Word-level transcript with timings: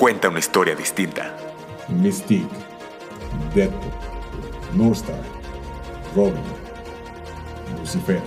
cuenta 0.00 0.30
una 0.30 0.38
historia 0.38 0.74
distinta. 0.74 1.36
Mystique, 1.88 2.48
Deadpool, 3.54 3.92
Northstar, 4.72 5.20
Robin, 6.16 6.42
Lucifer. 7.78 8.22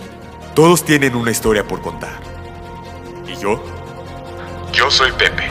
Todos 0.54 0.84
tienen 0.84 1.16
una 1.16 1.32
historia 1.32 1.66
por 1.66 1.82
contar. 1.82 2.20
¿Y 3.26 3.34
yo? 3.40 3.60
Yo 4.72 4.88
soy 4.88 5.10
Pepe. 5.18 5.48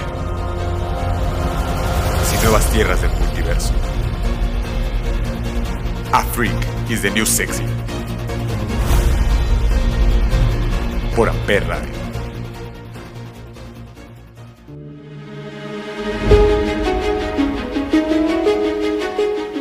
Sin 2.30 2.42
nuevas 2.42 2.72
tierras 2.72 3.02
del 3.02 3.12
multiverso. 3.20 3.74
A 6.14 6.24
freak 6.24 6.56
is 6.90 7.02
the 7.02 7.12
new 7.12 7.26
sexy. 7.26 7.66
Por 11.18 11.28
Amper 11.28 11.68
Radio. 11.68 12.03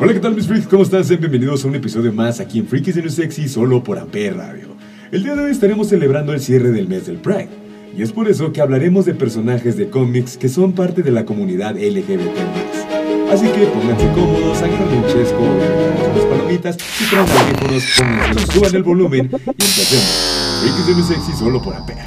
Hola, 0.02 0.14
¿qué 0.14 0.18
tal 0.18 0.34
mis 0.34 0.48
freaks? 0.48 0.66
¿Cómo 0.66 0.82
están? 0.82 1.06
Bienvenidos 1.06 1.64
a 1.64 1.68
un 1.68 1.76
episodio 1.76 2.12
más 2.12 2.40
aquí 2.40 2.58
en 2.58 2.66
Freakies 2.66 2.96
New 2.96 3.08
Sexy 3.08 3.48
solo 3.48 3.84
por 3.84 4.00
Amper 4.00 4.36
Radio. 4.36 4.66
El 5.12 5.22
día 5.22 5.36
de 5.36 5.44
hoy 5.44 5.52
estaremos 5.52 5.90
celebrando 5.90 6.32
el 6.32 6.40
cierre 6.40 6.72
del 6.72 6.88
mes 6.88 7.06
del 7.06 7.18
Pride. 7.18 7.50
Y 7.96 8.02
es 8.02 8.10
por 8.10 8.26
eso 8.28 8.52
que 8.52 8.60
hablaremos 8.60 9.04
de 9.04 9.14
personajes 9.14 9.76
de 9.76 9.90
cómics 9.90 10.36
que 10.36 10.48
son 10.48 10.72
parte 10.72 11.04
de 11.04 11.12
la 11.12 11.24
comunidad 11.24 11.76
LGBT+. 11.76 12.18
Así 13.30 13.46
que 13.46 13.66
pónganse 13.66 14.10
cómodos, 14.12 14.58
hagan 14.60 14.82
un 14.92 15.06
chesco, 15.06 15.38
con 15.38 16.16
las 16.16 16.24
palomitas 16.24 16.76
y 17.00 17.08
traen 17.08 17.28
audífonos, 17.28 18.52
suban 18.52 18.74
el 18.74 18.82
volumen 18.82 19.30
y 19.30 19.36
empecemos. 19.36 20.62
Freakies 20.62 20.96
New 20.96 21.06
Sexy 21.06 21.32
solo 21.38 21.62
por. 21.62 21.76
Amper, 21.76 21.98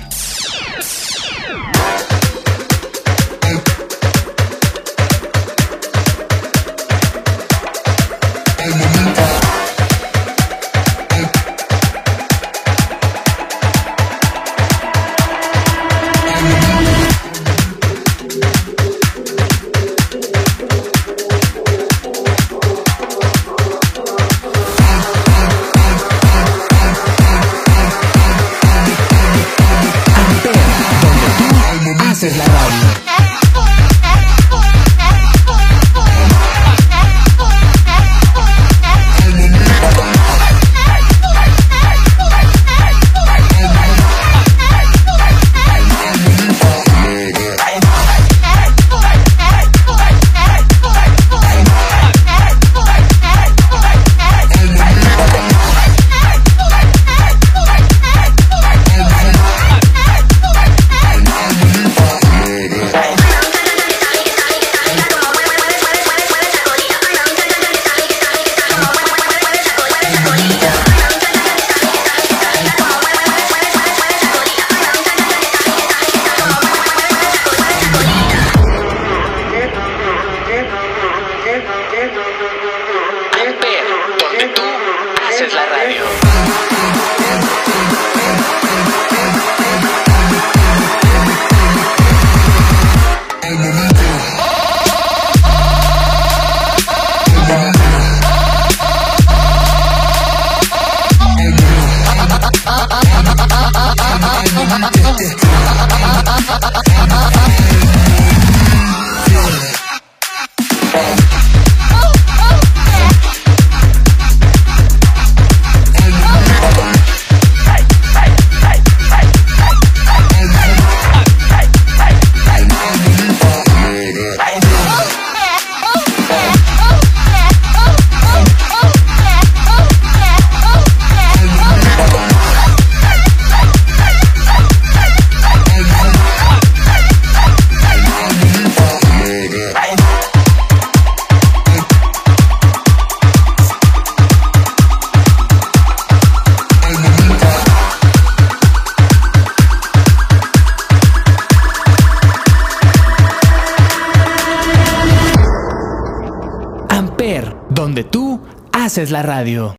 haces 159.05 159.11
la 159.11 159.21
radio. 159.21 159.75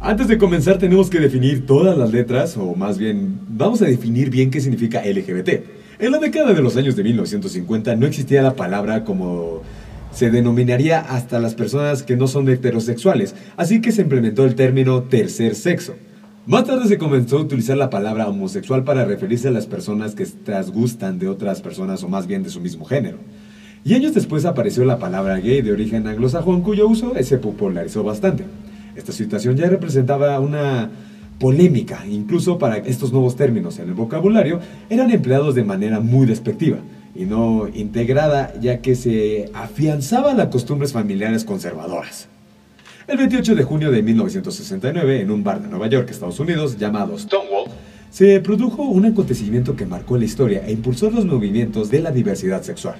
Antes 0.00 0.26
de 0.26 0.38
comenzar 0.38 0.78
tenemos 0.78 1.10
que 1.10 1.20
definir 1.20 1.66
todas 1.66 1.96
las 1.96 2.10
letras, 2.10 2.56
o 2.56 2.74
más 2.74 2.98
bien, 2.98 3.38
vamos 3.48 3.82
a 3.82 3.84
definir 3.84 4.30
bien 4.30 4.50
qué 4.50 4.60
significa 4.60 5.02
LGBT. 5.04 5.48
En 6.00 6.10
la 6.10 6.18
década 6.18 6.52
de 6.54 6.62
los 6.62 6.76
años 6.76 6.96
de 6.96 7.04
1950 7.04 7.94
no 7.96 8.06
existía 8.06 8.42
la 8.42 8.56
palabra 8.56 9.04
como 9.04 9.62
se 10.10 10.30
denominaría 10.30 10.98
hasta 11.00 11.38
las 11.38 11.54
personas 11.54 12.02
que 12.02 12.16
no 12.16 12.26
son 12.26 12.48
heterosexuales, 12.48 13.34
así 13.56 13.80
que 13.80 13.92
se 13.92 14.02
implementó 14.02 14.44
el 14.44 14.56
término 14.56 15.04
tercer 15.04 15.54
sexo. 15.54 15.94
Más 16.44 16.64
tarde 16.64 16.88
se 16.88 16.98
comenzó 16.98 17.38
a 17.38 17.42
utilizar 17.42 17.76
la 17.76 17.88
palabra 17.88 18.26
homosexual 18.26 18.82
para 18.82 19.04
referirse 19.04 19.46
a 19.46 19.52
las 19.52 19.66
personas 19.66 20.16
que 20.16 20.26
trasgustan 20.26 21.20
de 21.20 21.28
otras 21.28 21.60
personas 21.60 22.02
o 22.02 22.08
más 22.08 22.26
bien 22.26 22.42
de 22.42 22.50
su 22.50 22.60
mismo 22.60 22.84
género. 22.84 23.18
Y 23.84 23.94
años 23.94 24.14
después 24.14 24.44
apareció 24.44 24.84
la 24.84 24.98
palabra 24.98 25.38
gay 25.38 25.60
de 25.60 25.72
origen 25.72 26.06
anglosajón 26.06 26.62
cuyo 26.62 26.86
uso 26.86 27.14
se 27.20 27.38
popularizó 27.38 28.04
bastante. 28.04 28.44
Esta 28.94 29.10
situación 29.12 29.56
ya 29.56 29.68
representaba 29.68 30.38
una 30.38 30.88
polémica, 31.40 32.06
incluso 32.08 32.58
para 32.58 32.76
estos 32.76 33.12
nuevos 33.12 33.34
términos 33.34 33.80
en 33.80 33.88
el 33.88 33.94
vocabulario 33.94 34.60
eran 34.88 35.10
empleados 35.10 35.56
de 35.56 35.64
manera 35.64 35.98
muy 35.98 36.26
despectiva 36.26 36.78
y 37.16 37.24
no 37.24 37.66
integrada, 37.74 38.54
ya 38.60 38.80
que 38.80 38.94
se 38.94 39.50
afianzaban 39.52 40.36
las 40.36 40.48
costumbres 40.48 40.92
familiares 40.92 41.44
conservadoras. 41.44 42.28
El 43.08 43.18
28 43.18 43.56
de 43.56 43.64
junio 43.64 43.90
de 43.90 44.00
1969, 44.02 45.22
en 45.22 45.30
un 45.32 45.42
bar 45.42 45.60
de 45.60 45.68
Nueva 45.68 45.88
York, 45.88 46.08
Estados 46.08 46.38
Unidos, 46.38 46.78
llamado 46.78 47.18
Stonewall, 47.18 47.68
se 48.10 48.38
produjo 48.38 48.84
un 48.84 49.06
acontecimiento 49.06 49.74
que 49.74 49.86
marcó 49.86 50.16
la 50.16 50.24
historia 50.24 50.62
e 50.64 50.70
impulsó 50.70 51.10
los 51.10 51.24
movimientos 51.24 51.90
de 51.90 52.00
la 52.00 52.12
diversidad 52.12 52.62
sexual. 52.62 52.96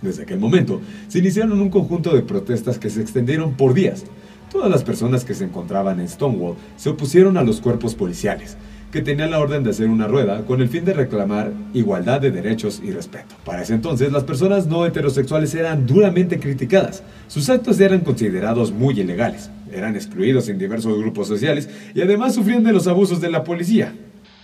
Desde 0.00 0.22
aquel 0.22 0.38
momento, 0.38 0.80
se 1.08 1.18
iniciaron 1.18 1.60
un 1.60 1.70
conjunto 1.70 2.14
de 2.14 2.22
protestas 2.22 2.78
que 2.78 2.90
se 2.90 3.00
extendieron 3.00 3.54
por 3.54 3.74
días. 3.74 4.04
Todas 4.50 4.70
las 4.70 4.84
personas 4.84 5.24
que 5.24 5.34
se 5.34 5.44
encontraban 5.44 6.00
en 6.00 6.08
Stonewall 6.08 6.56
se 6.76 6.90
opusieron 6.90 7.36
a 7.36 7.42
los 7.42 7.60
cuerpos 7.60 7.94
policiales, 7.94 8.56
que 8.92 9.02
tenían 9.02 9.32
la 9.32 9.40
orden 9.40 9.64
de 9.64 9.70
hacer 9.70 9.88
una 9.88 10.06
rueda 10.06 10.44
con 10.46 10.62
el 10.62 10.68
fin 10.68 10.84
de 10.84 10.94
reclamar 10.94 11.52
igualdad 11.74 12.20
de 12.20 12.30
derechos 12.30 12.80
y 12.82 12.92
respeto. 12.92 13.34
Para 13.44 13.62
ese 13.62 13.74
entonces, 13.74 14.12
las 14.12 14.24
personas 14.24 14.66
no 14.66 14.86
heterosexuales 14.86 15.54
eran 15.54 15.84
duramente 15.84 16.38
criticadas. 16.38 17.02
Sus 17.26 17.50
actos 17.50 17.78
eran 17.80 18.00
considerados 18.00 18.70
muy 18.70 18.98
ilegales, 18.98 19.50
eran 19.70 19.96
excluidos 19.96 20.48
en 20.48 20.58
diversos 20.58 20.96
grupos 20.98 21.28
sociales 21.28 21.68
y 21.94 22.00
además 22.00 22.34
sufrían 22.34 22.62
de 22.62 22.72
los 22.72 22.86
abusos 22.86 23.20
de 23.20 23.30
la 23.30 23.44
policía. 23.44 23.94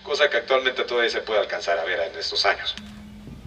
Cosa 0.03 0.29
que 0.29 0.37
actualmente 0.37 0.83
todavía 0.83 1.11
se 1.11 1.21
puede 1.21 1.41
alcanzar 1.41 1.79
a 1.79 1.85
ver 1.85 1.99
en 2.13 2.19
estos 2.19 2.45
años. 2.45 2.75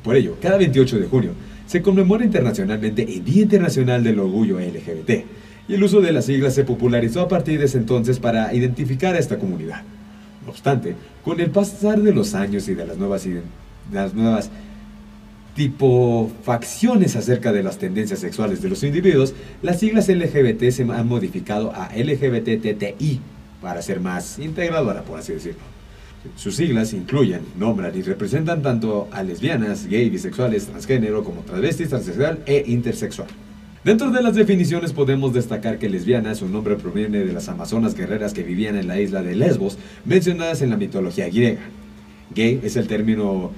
Por 0.03 0.15
ello, 0.15 0.38
cada 0.42 0.57
28 0.57 1.00
de 1.00 1.06
junio 1.06 1.31
se 1.67 1.81
conmemora 1.81 2.25
internacionalmente 2.25 3.03
el 3.03 3.23
Día 3.23 3.43
Internacional 3.43 4.03
del 4.03 4.19
Orgullo 4.19 4.59
LGBT, 4.59 5.11
y 5.67 5.73
el 5.73 5.83
uso 5.83 6.01
de 6.01 6.13
las 6.13 6.25
siglas 6.25 6.55
se 6.55 6.63
popularizó 6.63 7.21
a 7.21 7.27
partir 7.27 7.59
de 7.59 7.65
ese 7.65 7.77
entonces 7.77 8.19
para 8.19 8.53
identificar 8.53 9.13
a 9.15 9.19
esta 9.19 9.37
comunidad. 9.37 9.83
No 10.45 10.51
obstante, 10.51 10.95
con 11.23 11.39
el 11.41 11.51
pasar 11.51 12.01
de 12.01 12.13
los 12.13 12.33
años 12.33 12.67
y 12.69 12.73
de 12.73 12.85
las 12.85 12.97
nuevas, 12.97 13.27
las 13.91 14.13
acerca 17.15 17.51
de 17.51 17.63
las 17.63 17.79
tendencias 17.79 18.19
sexuales 18.19 18.61
de 18.61 18.69
los 18.69 18.83
individuos, 18.83 19.33
las 19.61 19.79
siglas 19.79 20.07
LGBT 20.07 20.69
se 20.69 20.83
han 20.83 21.07
modificado 21.07 21.73
a 21.75 21.89
LGBTTI 21.95 23.19
para 23.61 23.81
ser 23.81 23.99
más 23.99 24.39
integradora, 24.39 25.01
por 25.01 25.19
así 25.19 25.33
decirlo. 25.33 25.76
Sus 26.35 26.56
siglas 26.56 26.94
incluyen, 26.94 27.41
nombran 27.57 27.97
y 27.97 28.01
representan 28.01 28.62
tanto 28.62 29.07
a 29.12 29.24
lesbianas, 29.24 29.88
gay, 29.88 30.09
bisexuales, 30.09 30.68
transgénero 30.68 31.24
como 31.24 31.41
travestis, 31.41 31.89
transexual 31.89 32.39
e 32.45 32.63
intersexual. 32.68 33.27
Dentro 33.83 34.12
de 34.12 34.21
las 34.21 34.35
definiciones 34.35 34.91
podemos 34.91 35.33
destacar 35.33 35.79
que 35.79 35.89
lesbiana, 35.89 36.35
su 36.35 36.50
nombre 36.50 36.75
proviene 36.75 37.19
de 37.19 37.31
las 37.31 37.47
amazonas 37.47 37.95
guerreras 37.95 38.33
que 38.33 38.44
vivían 38.44 38.75
en 38.75 38.88
la 38.88 39.00
isla 39.00 39.21
de 39.21 39.35
Lesbos, 39.35 39.77
mencionadas 40.03 40.62
en 40.62 40.71
la 40.71 40.77
mitología 40.77 41.29
griega. 41.29 41.62
Gay 42.35 42.59
es 42.63 42.75
el 42.75 42.88
término 42.88 43.51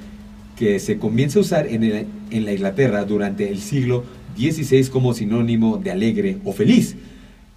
que 0.55 0.79
se 0.79 0.99
comienza 0.99 1.39
a 1.39 1.41
usar 1.41 1.67
en, 1.67 2.07
en 2.29 2.45
la 2.45 2.53
Inglaterra 2.53 3.05
durante 3.05 3.49
el 3.49 3.59
siglo 3.59 4.03
XVI 4.37 4.87
como 4.89 5.13
sinónimo 5.13 5.77
de 5.77 5.91
alegre 5.91 6.37
o 6.43 6.53
feliz, 6.53 6.95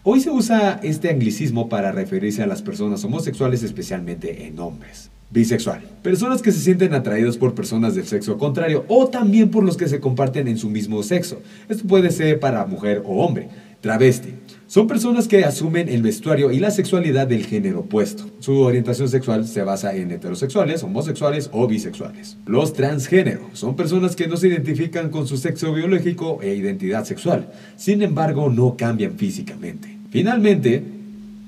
Hoy 0.04 0.18
se 0.18 0.30
usa 0.30 0.80
este 0.82 1.10
anglicismo 1.10 1.68
para 1.68 1.92
referirse 1.92 2.42
a 2.42 2.48
las 2.48 2.60
personas 2.60 3.04
homosexuales, 3.04 3.62
especialmente 3.62 4.48
en 4.48 4.58
hombres. 4.58 5.12
Bisexual. 5.30 5.80
Personas 6.02 6.42
que 6.42 6.50
se 6.50 6.58
sienten 6.58 6.92
atraídas 6.92 7.36
por 7.36 7.54
personas 7.54 7.94
del 7.94 8.04
sexo 8.04 8.36
contrario 8.36 8.84
o 8.88 9.06
también 9.06 9.48
por 9.48 9.62
los 9.62 9.76
que 9.76 9.86
se 9.86 10.00
comparten 10.00 10.48
en 10.48 10.58
su 10.58 10.68
mismo 10.68 11.04
sexo. 11.04 11.40
Esto 11.68 11.86
puede 11.86 12.10
ser 12.10 12.40
para 12.40 12.66
mujer 12.66 13.04
o 13.06 13.24
hombre. 13.24 13.48
Travesti. 13.80 14.34
Son 14.72 14.86
personas 14.86 15.28
que 15.28 15.44
asumen 15.44 15.90
el 15.90 16.00
vestuario 16.00 16.50
y 16.50 16.58
la 16.58 16.70
sexualidad 16.70 17.26
del 17.26 17.44
género 17.44 17.80
opuesto. 17.80 18.24
Su 18.38 18.60
orientación 18.60 19.06
sexual 19.06 19.46
se 19.46 19.62
basa 19.62 19.94
en 19.94 20.10
heterosexuales, 20.10 20.82
homosexuales 20.82 21.50
o 21.52 21.66
bisexuales. 21.66 22.38
Los 22.46 22.72
transgénero 22.72 23.50
son 23.52 23.76
personas 23.76 24.16
que 24.16 24.28
no 24.28 24.38
se 24.38 24.48
identifican 24.48 25.10
con 25.10 25.26
su 25.26 25.36
sexo 25.36 25.74
biológico 25.74 26.38
e 26.40 26.54
identidad 26.54 27.04
sexual. 27.04 27.52
Sin 27.76 28.00
embargo, 28.00 28.48
no 28.48 28.74
cambian 28.74 29.18
físicamente. 29.18 29.98
Finalmente, 30.08 30.82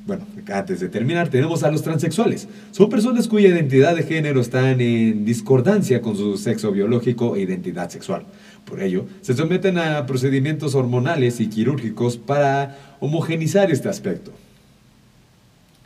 bueno, 0.06 0.26
antes 0.52 0.80
de 0.80 0.88
terminar, 0.90 1.28
tenemos 1.28 1.62
a 1.62 1.70
los 1.70 1.82
transexuales. 1.82 2.46
Son 2.72 2.90
personas 2.90 3.26
cuya 3.26 3.48
identidad 3.48 3.96
de 3.96 4.02
género 4.02 4.42
están 4.42 4.80
en 4.80 5.24
discordancia 5.24 6.02
con 6.02 6.14
su 6.14 6.36
sexo 6.36 6.72
biológico 6.72 7.36
e 7.36 7.40
identidad 7.40 7.88
sexual. 7.88 8.24
Por 8.66 8.82
ello, 8.82 9.06
se 9.22 9.34
someten 9.34 9.78
a 9.78 10.04
procedimientos 10.04 10.74
hormonales 10.74 11.40
y 11.40 11.48
quirúrgicos 11.48 12.18
para 12.18 12.76
homogenizar 13.00 13.70
este 13.70 13.88
aspecto. 13.88 14.30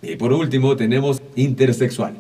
Y 0.03 0.17
por 0.17 0.33
último, 0.33 0.77
tenemos 0.77 1.23
intersexual, 1.37 2.15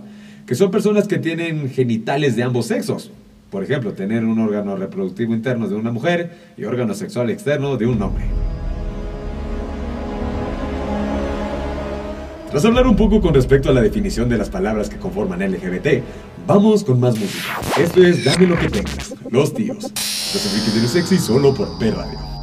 que 0.46 0.54
son 0.54 0.70
personas 0.70 1.08
que 1.08 1.18
tienen 1.18 1.68
genitales 1.68 2.36
de 2.36 2.44
ambos 2.44 2.66
sexos. 2.66 3.10
Por 3.50 3.64
ejemplo, 3.64 3.92
tener 3.92 4.24
un 4.24 4.38
órgano 4.38 4.76
reproductivo 4.76 5.34
interno 5.34 5.68
de 5.68 5.74
una 5.74 5.90
mujer 5.90 6.30
y 6.56 6.64
órgano 6.64 6.94
sexual 6.94 7.30
externo 7.30 7.76
de 7.76 7.86
un 7.86 8.00
hombre. 8.02 8.24
Tras 12.50 12.64
hablar 12.64 12.86
un 12.86 12.96
poco 12.96 13.20
con 13.20 13.34
respecto 13.34 13.68
a 13.68 13.72
la 13.72 13.82
definición 13.82 14.28
de 14.28 14.38
las 14.38 14.48
palabras 14.48 14.88
que 14.88 14.96
conforman 14.96 15.40
LGBT, 15.40 16.02
vamos 16.46 16.82
con 16.82 16.98
más 16.98 17.18
música. 17.18 17.60
Esto 17.78 18.02
es 18.02 18.24
Dame 18.24 18.46
lo 18.46 18.58
que 18.58 18.70
tengas, 18.70 19.14
Los 19.30 19.52
Tíos. 19.52 19.82
Los 19.82 20.82
de 20.82 20.88
Sexy 20.88 21.18
solo 21.18 21.54
por 21.54 21.78
P 21.78 21.90
Radio. 21.90 22.37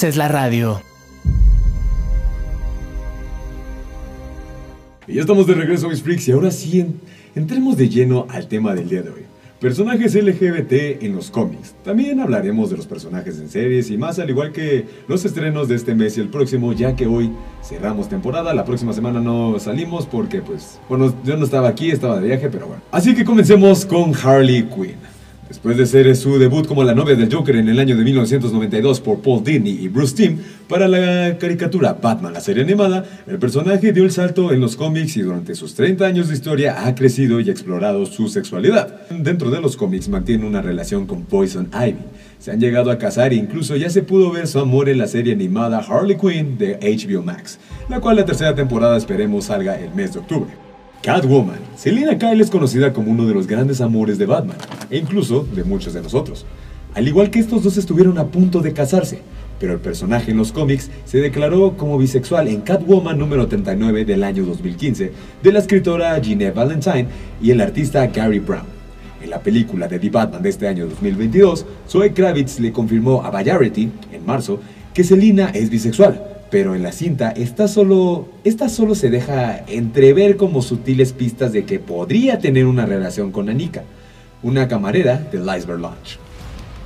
Haces 0.00 0.16
la 0.16 0.28
radio. 0.28 0.80
Y 5.06 5.14
ya 5.16 5.20
estamos 5.20 5.46
de 5.46 5.52
regreso, 5.52 5.90
mis 5.90 6.02
freaks, 6.02 6.26
y 6.28 6.32
ahora 6.32 6.50
sí 6.50 6.80
en- 6.80 6.98
entremos 7.34 7.76
de 7.76 7.90
lleno 7.90 8.26
al 8.30 8.46
tema 8.48 8.74
del 8.74 8.88
día 8.88 9.02
de 9.02 9.10
hoy. 9.10 9.20
Personajes 9.60 10.14
LGBT 10.14 11.04
en 11.04 11.14
los 11.14 11.30
cómics. 11.30 11.74
También 11.84 12.18
hablaremos 12.20 12.70
de 12.70 12.78
los 12.78 12.86
personajes 12.86 13.38
en 13.40 13.50
series 13.50 13.90
y 13.90 13.98
más, 13.98 14.18
al 14.18 14.30
igual 14.30 14.52
que 14.52 14.86
los 15.06 15.22
estrenos 15.26 15.68
de 15.68 15.74
este 15.74 15.94
mes 15.94 16.16
y 16.16 16.22
el 16.22 16.28
próximo, 16.28 16.72
ya 16.72 16.96
que 16.96 17.06
hoy 17.06 17.30
cerramos 17.62 18.08
temporada. 18.08 18.54
La 18.54 18.64
próxima 18.64 18.94
semana 18.94 19.20
no 19.20 19.58
salimos 19.58 20.06
porque, 20.06 20.40
pues, 20.40 20.78
bueno, 20.88 21.12
yo 21.24 21.36
no 21.36 21.44
estaba 21.44 21.68
aquí, 21.68 21.90
estaba 21.90 22.18
de 22.18 22.26
viaje, 22.26 22.48
pero 22.48 22.68
bueno. 22.68 22.80
Así 22.90 23.14
que 23.14 23.22
comencemos 23.22 23.84
con 23.84 24.14
Harley 24.14 24.62
Quinn. 24.62 24.96
Después 25.50 25.76
de 25.76 25.84
ser 25.84 26.14
su 26.14 26.38
debut 26.38 26.64
como 26.68 26.84
la 26.84 26.94
novia 26.94 27.16
del 27.16 27.34
Joker 27.34 27.56
en 27.56 27.68
el 27.68 27.80
año 27.80 27.96
de 27.96 28.04
1992 28.04 29.00
por 29.00 29.18
Paul 29.18 29.42
Dini 29.42 29.70
y 29.70 29.88
Bruce 29.88 30.14
Timm 30.14 30.38
para 30.68 30.86
la 30.86 31.38
caricatura 31.38 31.98
Batman, 32.00 32.32
la 32.32 32.40
serie 32.40 32.62
animada, 32.62 33.04
el 33.26 33.40
personaje 33.40 33.92
dio 33.92 34.04
el 34.04 34.12
salto 34.12 34.52
en 34.52 34.60
los 34.60 34.76
cómics 34.76 35.16
y 35.16 35.22
durante 35.22 35.56
sus 35.56 35.74
30 35.74 36.06
años 36.06 36.28
de 36.28 36.34
historia 36.34 36.86
ha 36.86 36.94
crecido 36.94 37.40
y 37.40 37.50
explorado 37.50 38.06
su 38.06 38.28
sexualidad. 38.28 39.08
Dentro 39.10 39.50
de 39.50 39.60
los 39.60 39.76
cómics 39.76 40.08
mantiene 40.08 40.46
una 40.46 40.62
relación 40.62 41.04
con 41.04 41.24
Poison 41.24 41.68
Ivy. 41.74 41.98
Se 42.38 42.52
han 42.52 42.60
llegado 42.60 42.92
a 42.92 42.98
casar 42.98 43.32
e 43.32 43.36
incluso 43.36 43.74
ya 43.74 43.90
se 43.90 44.02
pudo 44.02 44.30
ver 44.30 44.46
su 44.46 44.60
amor 44.60 44.88
en 44.88 44.98
la 44.98 45.08
serie 45.08 45.32
animada 45.32 45.80
Harley 45.80 46.16
Quinn 46.16 46.58
de 46.58 46.78
HBO 46.78 47.24
Max, 47.24 47.58
la 47.88 47.98
cual 47.98 48.14
la 48.14 48.24
tercera 48.24 48.54
temporada 48.54 48.96
esperemos 48.96 49.46
salga 49.46 49.80
el 49.80 49.92
mes 49.96 50.12
de 50.12 50.20
octubre. 50.20 50.69
Catwoman. 51.02 51.60
Selina 51.76 52.18
Kyle 52.18 52.42
es 52.42 52.50
conocida 52.50 52.92
como 52.92 53.10
uno 53.10 53.26
de 53.26 53.32
los 53.32 53.46
grandes 53.46 53.80
amores 53.80 54.18
de 54.18 54.26
Batman, 54.26 54.58
e 54.90 54.98
incluso 54.98 55.46
de 55.54 55.64
muchos 55.64 55.94
de 55.94 56.02
nosotros. 56.02 56.44
Al 56.94 57.08
igual 57.08 57.30
que 57.30 57.38
estos 57.38 57.62
dos 57.62 57.78
estuvieron 57.78 58.18
a 58.18 58.26
punto 58.26 58.60
de 58.60 58.74
casarse, 58.74 59.22
pero 59.58 59.72
el 59.72 59.78
personaje 59.78 60.30
en 60.30 60.36
los 60.36 60.52
cómics 60.52 60.90
se 61.06 61.18
declaró 61.18 61.78
como 61.78 61.96
bisexual 61.96 62.48
en 62.48 62.60
Catwoman 62.60 63.18
número 63.18 63.48
39 63.48 64.04
del 64.04 64.22
año 64.22 64.44
2015 64.44 65.12
de 65.42 65.52
la 65.52 65.60
escritora 65.60 66.18
Jeanette 66.18 66.54
Valentine 66.54 67.06
y 67.40 67.50
el 67.50 67.62
artista 67.62 68.06
Gary 68.08 68.40
Brown. 68.40 68.66
En 69.22 69.30
la 69.30 69.40
película 69.40 69.88
de 69.88 69.98
The 69.98 70.10
Batman 70.10 70.42
de 70.42 70.50
este 70.50 70.68
año 70.68 70.86
2022, 70.86 71.64
Zoe 71.88 72.12
Kravitz 72.12 72.60
le 72.60 72.72
confirmó 72.72 73.22
a 73.22 73.30
Variety, 73.30 73.90
en 74.12 74.26
marzo, 74.26 74.60
que 74.92 75.04
Selina 75.04 75.48
es 75.48 75.70
bisexual, 75.70 76.29
pero 76.50 76.74
en 76.74 76.82
la 76.82 76.92
cinta 76.92 77.30
esta 77.30 77.68
solo, 77.68 78.28
esta 78.44 78.68
solo 78.68 78.94
se 78.94 79.10
deja 79.10 79.64
entrever 79.66 80.36
como 80.36 80.62
sutiles 80.62 81.12
pistas 81.12 81.52
de 81.52 81.64
que 81.64 81.78
podría 81.78 82.38
tener 82.38 82.66
una 82.66 82.86
relación 82.86 83.30
con 83.30 83.48
Anika, 83.48 83.84
una 84.42 84.68
camarera 84.68 85.16
del 85.16 85.42
Iceberg 85.42 85.80
Lodge. 85.80 86.18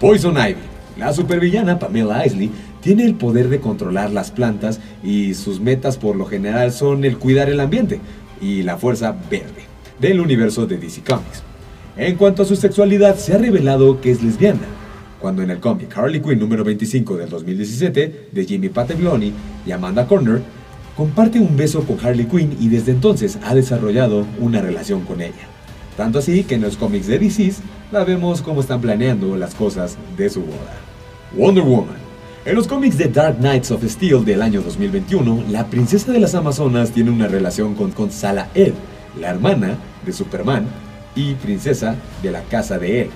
Poison 0.01 0.37
Ivy. 0.37 0.57
La 0.99 1.13
supervillana 1.13 1.79
Pamela 1.79 2.25
Isley 2.25 2.51
tiene 2.81 3.05
el 3.05 3.15
poder 3.15 3.49
de 3.49 3.59
controlar 3.59 4.13
las 4.13 4.31
plantas 4.31 4.79
y 5.03 5.35
sus 5.35 5.59
metas 5.59 5.97
por 5.97 6.15
lo 6.15 6.27
general 6.27 6.71
son 6.71 7.05
el 7.05 7.19
cuidar 7.19 7.49
el 7.49 7.59
ambiente 7.59 7.99
y 8.41 8.63
la 8.63 8.77
fuerza 8.77 9.17
verde 9.31 9.65
del 9.99 10.21
universo 10.21 10.67
de 10.67 10.77
DC 10.77 11.03
Comics. 11.03 11.43
En 11.97 12.17
cuanto 12.17 12.43
a 12.43 12.45
su 12.45 12.57
sexualidad, 12.57 13.17
se 13.17 13.35
ha 13.35 13.39
revelado 13.39 14.01
que 14.01 14.11
es 14.11 14.23
lesbiana, 14.23 14.67
cuando 15.25 15.43
en 15.43 15.49
el 15.49 15.59
cómic 15.59 15.97
Harley 15.97 16.21
Quinn 16.21 16.39
número 16.39 16.63
25 16.65 17.17
del 17.17 17.31
2017 17.31 18.29
de 18.31 18.45
Jimmy 18.45 18.69
Patagloni 18.69 19.33
y 19.65 19.73
Amanda 19.73 20.07
Corner 20.07 20.43
comparte 20.95 21.41
un 21.41 21.57
beso 21.57 21.83
con 21.85 21.99
Harley 21.99 22.27
Quinn 22.27 22.55
y 22.61 22.69
desde 22.69 22.93
entonces 22.93 23.39
ha 23.43 23.55
desarrollado 23.55 24.27
una 24.39 24.61
relación 24.61 25.01
con 25.07 25.23
ella. 25.23 25.49
Tanto 25.97 26.19
así 26.19 26.45
que 26.45 26.57
en 26.57 26.61
los 26.61 26.77
cómics 26.77 27.07
de 27.07 27.19
DC 27.19 27.55
la 27.91 28.05
vemos 28.05 28.43
como 28.43 28.61
están 28.61 28.83
planeando 28.83 29.35
las 29.35 29.55
cosas 29.55 29.97
de 30.15 30.29
su 30.29 30.43
boda. 30.43 30.75
Wonder 31.35 31.65
Woman. 31.65 31.97
En 32.45 32.55
los 32.55 32.69
cómics 32.69 32.99
de 32.99 33.09
Dark 33.09 33.39
Knights 33.39 33.71
of 33.71 33.83
Steel 33.83 34.27
del 34.27 34.43
año 34.43 34.61
2021, 34.61 35.45
la 35.49 35.69
princesa 35.69 36.13
de 36.13 36.21
las 36.21 36.35
Amazonas 36.35 36.91
tiene 36.91 37.11
una 37.11 37.29
relación 37.29 37.75
con 37.75 37.93
Consala 37.93 38.51
Ed, 38.55 38.75
la 39.19 39.31
hermana 39.31 39.79
de 40.05 40.13
Superman 40.13 40.67
y 41.17 41.33
princesa 41.37 41.97
de 42.23 42.31
la 42.31 42.43
casa 42.43 42.79
de 42.79 43.01
él. 43.01 43.11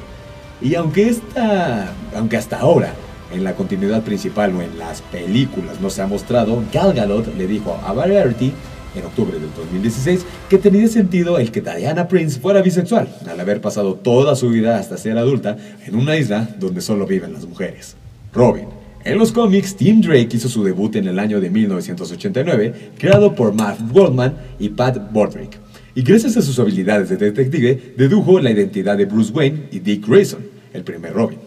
Y 0.60 0.74
aunque 0.74 1.08
esta, 1.08 1.92
aunque 2.16 2.36
hasta 2.36 2.58
ahora 2.58 2.92
en 3.32 3.44
la 3.44 3.54
continuidad 3.54 4.02
principal 4.02 4.54
o 4.56 4.62
en 4.62 4.78
las 4.78 5.02
películas 5.02 5.80
no 5.80 5.90
se 5.90 6.02
ha 6.02 6.06
mostrado, 6.06 6.62
Gal 6.72 6.94
Gadot 6.94 7.36
le 7.36 7.46
dijo 7.46 7.78
a 7.84 7.92
Variety 7.92 8.52
en 8.96 9.04
octubre 9.04 9.38
del 9.38 9.50
2016 9.54 10.24
que 10.48 10.58
tenía 10.58 10.88
sentido 10.88 11.38
el 11.38 11.52
que 11.52 11.60
Diana 11.60 12.08
Prince 12.08 12.40
fuera 12.40 12.62
bisexual, 12.62 13.08
al 13.28 13.38
haber 13.38 13.60
pasado 13.60 13.94
toda 13.94 14.34
su 14.34 14.48
vida 14.48 14.78
hasta 14.78 14.96
ser 14.96 15.18
adulta 15.18 15.56
en 15.86 15.94
una 15.94 16.16
isla 16.16 16.48
donde 16.58 16.80
solo 16.80 17.06
viven 17.06 17.32
las 17.32 17.46
mujeres. 17.46 17.96
Robin. 18.32 18.66
En 19.04 19.16
los 19.16 19.32
cómics, 19.32 19.76
Tim 19.76 20.00
Drake 20.00 20.28
hizo 20.32 20.48
su 20.48 20.64
debut 20.64 20.96
en 20.96 21.06
el 21.06 21.18
año 21.18 21.40
de 21.40 21.50
1989, 21.50 22.90
creado 22.98 23.34
por 23.34 23.54
Matt 23.54 23.78
Goldman 23.92 24.36
y 24.58 24.70
Pat 24.70 25.12
Bordrick. 25.12 25.67
Y 25.98 26.02
gracias 26.02 26.36
a 26.36 26.42
sus 26.42 26.56
habilidades 26.60 27.08
de 27.08 27.16
detective, 27.16 27.92
dedujo 27.96 28.38
la 28.38 28.52
identidad 28.52 28.96
de 28.96 29.04
Bruce 29.04 29.32
Wayne 29.32 29.64
y 29.72 29.80
Dick 29.80 30.06
Grayson, 30.06 30.42
el 30.72 30.84
primer 30.84 31.12
Robin 31.12 31.40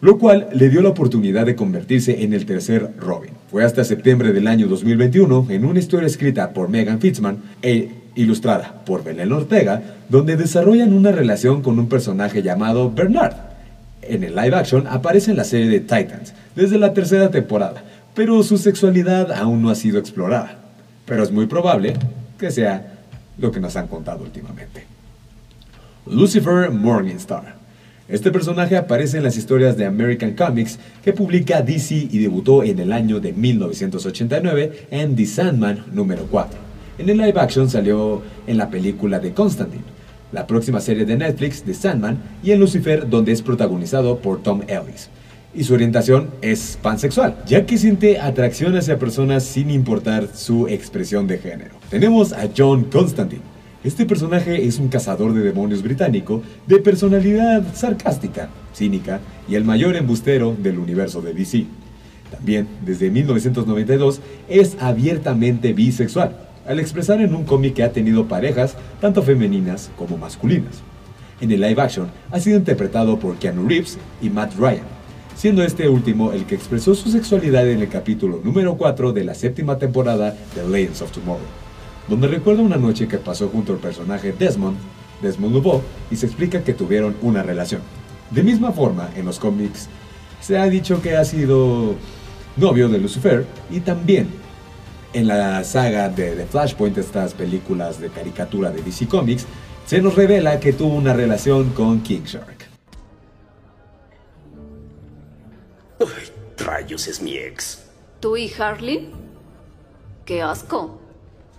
lo 0.00 0.18
cual 0.18 0.48
le 0.54 0.70
dio 0.70 0.80
la 0.80 0.88
oportunidad 0.88 1.44
de 1.46 1.54
convertirse 1.54 2.24
en 2.24 2.32
el 2.32 2.44
tercer 2.44 2.90
Robin. 2.98 3.30
Fue 3.50 3.64
hasta 3.64 3.84
septiembre 3.84 4.32
del 4.32 4.48
año 4.48 4.66
2021, 4.66 5.46
en 5.50 5.64
una 5.64 5.78
historia 5.78 6.08
escrita 6.08 6.52
por 6.52 6.68
Megan 6.68 7.00
Fitzman 7.00 7.36
e 7.62 7.90
ilustrada 8.16 8.82
por 8.84 9.04
Belén 9.04 9.30
Ortega, 9.30 9.80
donde 10.08 10.36
desarrollan 10.36 10.92
una 10.92 11.12
relación 11.12 11.62
con 11.62 11.78
un 11.78 11.88
personaje 11.88 12.42
llamado 12.42 12.90
Bernard. 12.90 13.36
En 14.00 14.24
el 14.24 14.34
live 14.34 14.56
action 14.56 14.88
aparece 14.88 15.30
en 15.30 15.36
la 15.36 15.44
serie 15.44 15.68
de 15.68 15.80
Titans, 15.80 16.32
desde 16.56 16.78
la 16.78 16.94
tercera 16.94 17.30
temporada, 17.30 17.84
pero 18.14 18.42
su 18.42 18.58
sexualidad 18.58 19.30
aún 19.30 19.62
no 19.62 19.70
ha 19.70 19.76
sido 19.76 20.00
explorada. 20.00 20.58
Pero 21.06 21.22
es 21.22 21.30
muy 21.30 21.46
probable 21.46 21.94
que 22.38 22.50
sea 22.50 22.91
lo 23.38 23.50
que 23.50 23.60
nos 23.60 23.76
han 23.76 23.88
contado 23.88 24.24
últimamente. 24.24 24.84
Lucifer 26.06 26.70
Morningstar. 26.70 27.54
Este 28.08 28.30
personaje 28.30 28.76
aparece 28.76 29.18
en 29.18 29.22
las 29.22 29.36
historias 29.36 29.76
de 29.76 29.86
American 29.86 30.34
Comics 30.34 30.78
que 31.02 31.12
publica 31.12 31.62
DC 31.62 32.08
y 32.10 32.18
debutó 32.18 32.64
en 32.64 32.78
el 32.78 32.92
año 32.92 33.20
de 33.20 33.32
1989 33.32 34.88
en 34.90 35.16
The 35.16 35.26
Sandman 35.26 35.84
número 35.92 36.26
4. 36.30 36.58
En 36.98 37.08
el 37.08 37.16
live 37.16 37.40
action 37.40 37.70
salió 37.70 38.20
en 38.46 38.58
la 38.58 38.68
película 38.68 39.18
de 39.18 39.32
Constantine, 39.32 39.84
la 40.32 40.46
próxima 40.46 40.80
serie 40.80 41.04
de 41.04 41.16
Netflix 41.16 41.64
de 41.64 41.74
Sandman 41.74 42.18
y 42.42 42.50
en 42.50 42.60
Lucifer 42.60 43.08
donde 43.08 43.32
es 43.32 43.40
protagonizado 43.40 44.18
por 44.18 44.42
Tom 44.42 44.62
Ellis. 44.66 45.08
Y 45.54 45.64
su 45.64 45.74
orientación 45.74 46.30
es 46.40 46.78
pansexual, 46.80 47.42
ya 47.46 47.66
que 47.66 47.76
siente 47.76 48.18
atracción 48.18 48.76
hacia 48.76 48.98
personas 48.98 49.44
sin 49.44 49.70
importar 49.70 50.28
su 50.34 50.66
expresión 50.68 51.26
de 51.26 51.38
género. 51.38 51.74
Tenemos 51.90 52.32
a 52.32 52.48
John 52.56 52.84
Constantine, 52.84 53.42
este 53.84 54.06
personaje 54.06 54.64
es 54.64 54.78
un 54.78 54.86
cazador 54.86 55.34
de 55.34 55.40
demonios 55.40 55.82
británico 55.82 56.40
de 56.68 56.78
personalidad 56.78 57.64
sarcástica, 57.74 58.48
cínica 58.72 59.18
y 59.48 59.56
el 59.56 59.64
mayor 59.64 59.96
embustero 59.96 60.54
del 60.56 60.78
universo 60.78 61.20
de 61.20 61.34
DC. 61.34 61.66
También, 62.30 62.68
desde 62.86 63.10
1992, 63.10 64.20
es 64.48 64.76
abiertamente 64.78 65.72
bisexual, 65.72 66.36
al 66.64 66.78
expresar 66.78 67.20
en 67.20 67.34
un 67.34 67.42
cómic 67.42 67.74
que 67.74 67.82
ha 67.82 67.90
tenido 67.90 68.28
parejas 68.28 68.76
tanto 69.00 69.20
femeninas 69.20 69.90
como 69.98 70.16
masculinas. 70.16 70.80
En 71.40 71.50
el 71.50 71.60
live 71.60 71.82
action 71.82 72.06
ha 72.30 72.38
sido 72.38 72.58
interpretado 72.58 73.18
por 73.18 73.34
Keanu 73.34 73.68
Reeves 73.68 73.98
y 74.22 74.30
Matt 74.30 74.54
Ryan, 74.54 74.84
siendo 75.42 75.64
este 75.64 75.88
último 75.88 76.30
el 76.30 76.46
que 76.46 76.54
expresó 76.54 76.94
su 76.94 77.10
sexualidad 77.10 77.68
en 77.68 77.80
el 77.80 77.88
capítulo 77.88 78.40
número 78.44 78.76
4 78.76 79.12
de 79.12 79.24
la 79.24 79.34
séptima 79.34 79.76
temporada 79.76 80.36
de 80.54 80.68
Legends 80.68 81.02
of 81.02 81.10
Tomorrow 81.10 81.42
donde 82.08 82.28
recuerda 82.28 82.62
una 82.62 82.76
noche 82.76 83.08
que 83.08 83.18
pasó 83.18 83.48
junto 83.48 83.72
al 83.72 83.80
personaje 83.80 84.32
Desmond, 84.38 84.76
Desmond 85.20 85.52
Lobo, 85.52 85.82
y 86.12 86.16
se 86.16 86.26
explica 86.26 86.62
que 86.62 86.74
tuvieron 86.74 87.16
una 87.22 87.42
relación. 87.42 87.80
De 88.30 88.44
misma 88.44 88.70
forma, 88.70 89.10
en 89.16 89.24
los 89.24 89.40
cómics 89.40 89.88
se 90.40 90.58
ha 90.58 90.66
dicho 90.66 91.02
que 91.02 91.16
ha 91.16 91.24
sido 91.24 91.96
novio 92.56 92.88
de 92.88 92.98
Lucifer 92.98 93.44
y 93.68 93.80
también 93.80 94.28
en 95.12 95.26
la 95.26 95.64
saga 95.64 96.08
de, 96.08 96.36
de 96.36 96.46
Flashpoint, 96.46 96.98
estas 96.98 97.34
películas 97.34 98.00
de 98.00 98.10
caricatura 98.10 98.70
de 98.70 98.80
DC 98.80 99.08
Comics, 99.08 99.46
se 99.86 100.00
nos 100.00 100.14
revela 100.14 100.60
que 100.60 100.72
tuvo 100.72 100.94
una 100.94 101.12
relación 101.12 101.70
con 101.70 102.00
King 102.02 102.22
Shark. 102.26 102.61
Ay, 106.02 106.28
rayos, 106.58 107.06
es 107.06 107.22
mi 107.22 107.36
ex. 107.36 107.78
¿Tú 108.18 108.36
y 108.36 108.52
Harley? 108.58 109.08
¡Qué 110.24 110.42
asco! 110.42 110.98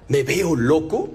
¿Me 0.10 0.24
veo 0.24 0.56
loco? 0.56 1.10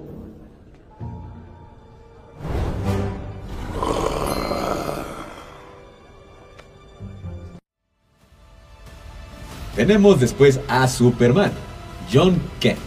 Tenemos 9.76 10.18
después 10.18 10.58
a 10.66 10.88
Superman, 10.88 11.52
John 12.12 12.40
Kent. 12.60 12.78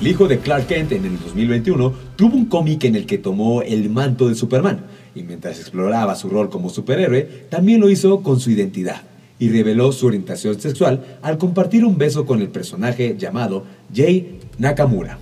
El 0.00 0.06
hijo 0.06 0.28
de 0.28 0.38
Clark 0.38 0.68
Kent 0.68 0.92
en 0.92 1.04
el 1.04 1.20
2021 1.20 1.92
tuvo 2.16 2.36
un 2.36 2.46
cómic 2.46 2.84
en 2.84 2.94
el 2.94 3.06
que 3.06 3.18
tomó 3.18 3.62
el 3.62 3.90
manto 3.90 4.28
de 4.28 4.36
Superman 4.36 4.86
y 5.14 5.24
mientras 5.24 5.58
exploraba 5.58 6.14
su 6.14 6.28
rol 6.28 6.50
como 6.50 6.70
superhéroe, 6.70 7.22
también 7.50 7.80
lo 7.80 7.90
hizo 7.90 8.22
con 8.22 8.40
su 8.40 8.50
identidad 8.50 9.11
y 9.42 9.48
reveló 9.48 9.90
su 9.90 10.06
orientación 10.06 10.60
sexual 10.60 11.18
al 11.20 11.36
compartir 11.36 11.84
un 11.84 11.98
beso 11.98 12.26
con 12.26 12.40
el 12.40 12.46
personaje 12.46 13.16
llamado 13.18 13.64
Jay 13.92 14.38
Nakamura. 14.58 15.18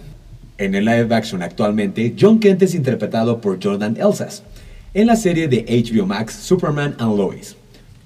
En 0.59 0.75
el 0.75 0.85
live 0.85 1.15
action 1.15 1.43
actualmente, 1.43 2.15
John 2.21 2.39
Kent 2.39 2.61
es 2.61 2.75
interpretado 2.75 3.41
por 3.41 3.59
Jordan 3.65 3.97
Elsas 3.97 4.43
en 4.93 5.07
la 5.07 5.17
serie 5.17 5.49
de 5.49 5.65
HBO 5.65 6.05
Max 6.05 6.35
Superman 6.35 6.97
and 6.99 7.17
Lois. 7.17 7.57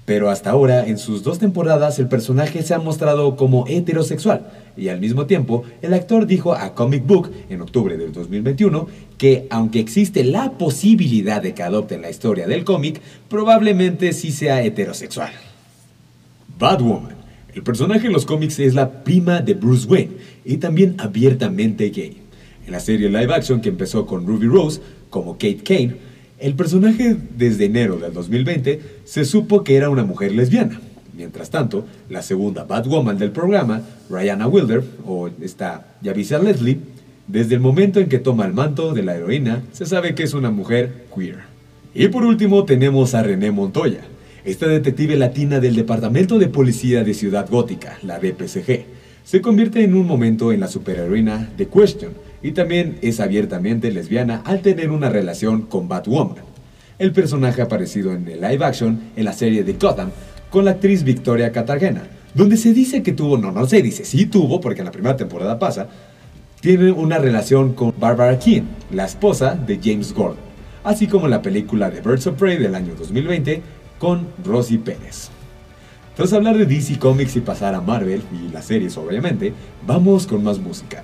Pero 0.05 0.29
hasta 0.29 0.51
ahora, 0.51 0.87
en 0.87 0.97
sus 0.99 1.21
dos 1.21 1.37
temporadas, 1.37 1.99
el 1.99 2.07
personaje 2.07 2.63
se 2.63 2.73
ha 2.73 2.79
mostrado 2.79 3.35
como 3.35 3.67
heterosexual. 3.67 4.47
Y 4.77 4.87
al 4.87 5.01
mismo 5.01 5.25
tiempo, 5.25 5.63
el 5.81 5.93
actor 5.93 6.27
dijo 6.27 6.53
a 6.53 6.75
Comic 6.75 7.05
Book 7.05 7.29
en 7.49 7.61
octubre 7.61 7.97
del 7.97 8.13
2021 8.13 8.87
que, 9.17 9.47
aunque 9.49 9.81
existe 9.81 10.23
la 10.23 10.53
posibilidad 10.53 11.41
de 11.41 11.53
que 11.53 11.63
adopten 11.63 12.01
la 12.01 12.09
historia 12.09 12.47
del 12.47 12.63
cómic, 12.63 13.01
probablemente 13.27 14.13
sí 14.13 14.31
sea 14.31 14.63
heterosexual. 14.63 15.33
Batwoman. 16.57 17.15
El 17.53 17.63
personaje 17.63 18.07
en 18.07 18.13
los 18.13 18.25
cómics 18.25 18.59
es 18.59 18.73
la 18.73 19.03
prima 19.03 19.39
de 19.41 19.53
Bruce 19.53 19.87
Wayne 19.87 20.11
y 20.43 20.57
también 20.57 20.95
abiertamente 20.97 21.89
gay. 21.89 22.17
En 22.65 22.71
la 22.71 22.79
serie 22.79 23.09
live 23.09 23.33
action 23.33 23.61
que 23.61 23.69
empezó 23.69 24.05
con 24.05 24.25
Ruby 24.25 24.47
Rose 24.47 24.81
como 25.09 25.33
Kate 25.33 25.61
Kane, 25.63 25.95
el 26.39 26.55
personaje 26.55 27.15
desde 27.37 27.65
enero 27.65 27.97
del 27.97 28.13
2020 28.13 28.81
se 29.05 29.23
supo 29.23 29.63
que 29.63 29.77
era 29.77 29.89
una 29.89 30.03
mujer 30.03 30.33
lesbiana. 30.33 30.81
Mientras 31.15 31.49
tanto, 31.49 31.85
la 32.09 32.21
segunda 32.21 32.65
Batwoman 32.65 33.17
del 33.17 33.31
programa, 33.31 33.81
Rihanna 34.09 34.47
Wilder, 34.47 34.83
o 35.05 35.29
esta 35.41 35.95
Yavisa 36.01 36.39
Leslie, 36.39 36.79
desde 37.27 37.55
el 37.55 37.61
momento 37.61 38.01
en 38.01 38.09
que 38.09 38.19
toma 38.19 38.45
el 38.45 38.53
manto 38.53 38.93
de 38.93 39.03
la 39.03 39.15
heroína, 39.15 39.63
se 39.71 39.85
sabe 39.85 40.13
que 40.13 40.23
es 40.23 40.33
una 40.33 40.51
mujer 40.51 41.05
queer. 41.15 41.39
Y 41.93 42.09
por 42.09 42.25
último 42.25 42.65
tenemos 42.65 43.15
a 43.15 43.23
René 43.23 43.51
Montoya, 43.51 44.01
esta 44.45 44.67
detective 44.67 45.15
latina 45.15 45.59
del 45.59 45.75
Departamento 45.75 46.37
de 46.37 46.47
Policía 46.47 47.03
de 47.03 47.15
Ciudad 47.15 47.49
Gótica, 47.49 47.97
la 48.03 48.19
DPCG. 48.19 48.85
Se 49.23 49.41
convierte 49.41 49.83
en 49.83 49.95
un 49.95 50.05
momento 50.05 50.51
en 50.51 50.59
la 50.59 50.67
superheroína 50.67 51.49
The 51.57 51.67
Question, 51.67 52.13
y 52.43 52.51
también 52.51 52.99
es 53.01 53.19
abiertamente 53.19 53.89
lesbiana 53.89 54.43
al 54.45 54.61
tener 54.61 54.91
una 54.91 55.09
relación 55.09 55.63
con 55.63 55.87
Batwoman. 55.87 56.43
El 56.99 57.11
personaje 57.11 57.63
aparecido 57.63 58.13
en 58.13 58.27
el 58.27 58.39
live 58.39 58.63
action 58.63 58.99
en 59.15 59.25
la 59.25 59.33
serie 59.33 59.63
de 59.63 59.73
Gotham 59.73 60.11
con 60.51 60.63
la 60.63 60.71
actriz 60.71 61.03
Victoria 61.03 61.51
Cartagena, 61.51 62.03
donde 62.35 62.57
se 62.57 62.71
dice 62.71 63.01
que 63.01 63.13
tuvo, 63.13 63.39
no, 63.39 63.51
no 63.51 63.65
se 63.65 63.81
dice, 63.81 64.05
sí 64.05 64.27
tuvo, 64.27 64.61
porque 64.61 64.81
en 64.81 64.85
la 64.85 64.91
primera 64.91 65.17
temporada 65.17 65.57
pasa, 65.57 65.87
tiene 66.61 66.91
una 66.91 67.17
relación 67.17 67.73
con 67.73 67.95
Barbara 67.99 68.37
Keane, 68.37 68.67
la 68.91 69.05
esposa 69.05 69.55
de 69.55 69.79
James 69.83 70.13
Gordon, 70.13 70.37
así 70.83 71.07
como 71.07 71.25
en 71.25 71.31
la 71.31 71.41
película 71.41 71.89
de 71.89 72.01
Birds 72.01 72.27
of 72.27 72.37
Prey 72.37 72.57
del 72.57 72.75
año 72.75 72.93
2020 72.93 73.84
con 74.05 74.27
Rosie 74.43 74.77
Pérez. 74.77 75.29
Tras 76.15 76.31
hablar 76.31 76.55
de 76.59 76.67
DC 76.67 76.99
Comics 76.99 77.37
y 77.37 77.41
pasar 77.41 77.73
a 77.73 77.81
Marvel 77.81 78.21
y 78.31 78.53
las 78.53 78.65
series 78.65 78.95
obviamente, 78.97 79.51
vamos 79.83 80.27
con 80.27 80.43
más 80.43 80.59
música. 80.59 81.01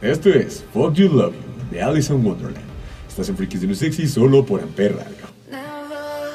Esto 0.00 0.28
es 0.28 0.64
Fuck 0.72 0.94
You 0.94 1.08
Love 1.08 1.34
You 1.34 1.72
de 1.72 1.82
Alice 1.82 2.14
in 2.14 2.24
Wonderland. 2.24 2.64
Estás 3.08 3.28
en 3.30 3.36
Freakies 3.36 3.62
de 3.62 3.74
Sexy 3.74 4.06
solo 4.06 4.46
por 4.46 4.60
Ampere 4.62 4.90
Radio. 4.90 5.26
Never 5.50 6.30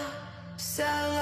sell 0.58 1.14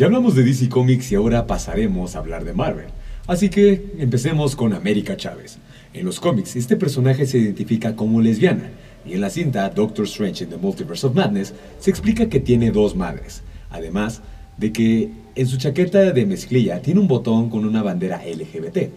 ya 0.00 0.06
hablamos 0.06 0.34
de 0.34 0.44
DC 0.44 0.70
Comics 0.70 1.12
y 1.12 1.16
ahora 1.16 1.46
pasaremos 1.46 2.16
a 2.16 2.20
hablar 2.20 2.46
de 2.46 2.54
Marvel. 2.54 2.86
Así 3.26 3.50
que 3.50 3.92
empecemos 3.98 4.56
con 4.56 4.72
América 4.72 5.14
Chávez. 5.14 5.58
En 5.92 6.06
los 6.06 6.20
cómics, 6.20 6.56
este 6.56 6.74
personaje 6.74 7.26
se 7.26 7.36
identifica 7.36 7.94
como 7.94 8.22
lesbiana, 8.22 8.70
y 9.04 9.12
en 9.12 9.20
la 9.20 9.28
cinta 9.28 9.68
Doctor 9.68 10.06
Strange 10.06 10.44
in 10.44 10.48
the 10.48 10.56
Multiverse 10.56 11.06
of 11.06 11.14
Madness 11.14 11.52
se 11.80 11.90
explica 11.90 12.30
que 12.30 12.40
tiene 12.40 12.70
dos 12.70 12.96
madres, 12.96 13.42
además 13.68 14.22
de 14.56 14.72
que 14.72 15.10
en 15.34 15.46
su 15.46 15.58
chaqueta 15.58 16.14
de 16.14 16.24
mezclilla 16.24 16.80
tiene 16.80 17.00
un 17.00 17.06
botón 17.06 17.50
con 17.50 17.66
una 17.66 17.82
bandera 17.82 18.22
LGBT. 18.24 18.90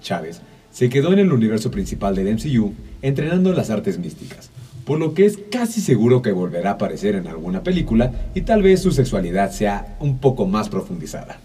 Chávez 0.00 0.40
se 0.70 0.88
quedó 0.88 1.12
en 1.12 1.18
el 1.18 1.30
universo 1.30 1.70
principal 1.70 2.14
del 2.14 2.34
MCU 2.34 2.72
entrenando 3.02 3.52
las 3.52 3.68
artes 3.68 3.98
místicas, 3.98 4.48
por 4.88 4.98
lo 4.98 5.12
que 5.12 5.26
es 5.26 5.38
casi 5.50 5.82
seguro 5.82 6.22
que 6.22 6.32
volverá 6.32 6.70
a 6.70 6.72
aparecer 6.72 7.14
en 7.14 7.26
alguna 7.26 7.62
película 7.62 8.10
y 8.34 8.40
tal 8.40 8.62
vez 8.62 8.80
su 8.80 8.90
sexualidad 8.90 9.50
sea 9.50 9.98
un 10.00 10.16
poco 10.16 10.46
más 10.46 10.70
profundizada. 10.70 11.40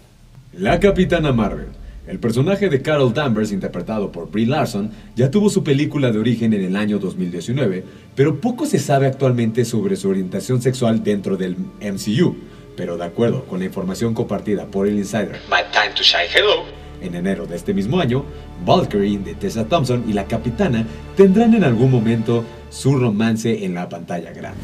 La 0.54 0.80
Capitana 0.80 1.30
Marvel. 1.30 1.66
El 2.06 2.18
personaje 2.20 2.70
de 2.70 2.80
Carol 2.80 3.12
Danvers, 3.12 3.52
interpretado 3.52 4.10
por 4.10 4.30
Brie 4.30 4.46
Larson, 4.46 4.90
ya 5.14 5.30
tuvo 5.30 5.50
su 5.50 5.62
película 5.62 6.10
de 6.10 6.20
origen 6.20 6.54
en 6.54 6.64
el 6.64 6.74
año 6.74 6.98
2019, 6.98 7.84
pero 8.16 8.40
poco 8.40 8.64
se 8.64 8.78
sabe 8.78 9.06
actualmente 9.06 9.66
sobre 9.66 9.96
su 9.96 10.08
orientación 10.08 10.62
sexual 10.62 11.04
dentro 11.04 11.36
del 11.36 11.54
MCU. 11.82 12.36
Pero 12.78 12.96
de 12.96 13.04
acuerdo 13.04 13.44
con 13.44 13.58
la 13.58 13.66
información 13.66 14.14
compartida 14.14 14.64
por 14.64 14.88
el 14.88 14.96
insider 14.96 15.38
My 15.50 15.58
Time 15.70 15.94
to 15.94 16.02
Shine 16.02 16.30
Hello, 16.34 16.64
en 17.02 17.14
enero 17.14 17.46
de 17.46 17.56
este 17.56 17.74
mismo 17.74 18.00
año, 18.00 18.24
Valkyrie 18.64 19.18
de 19.18 19.34
Tessa 19.34 19.66
Thompson 19.66 20.04
y 20.08 20.14
la 20.14 20.24
Capitana 20.24 20.86
tendrán 21.14 21.52
en 21.52 21.64
algún 21.64 21.90
momento 21.90 22.42
su 22.74 22.96
romance 22.96 23.64
en 23.64 23.74
la 23.74 23.88
pantalla 23.88 24.32
grande. 24.32 24.60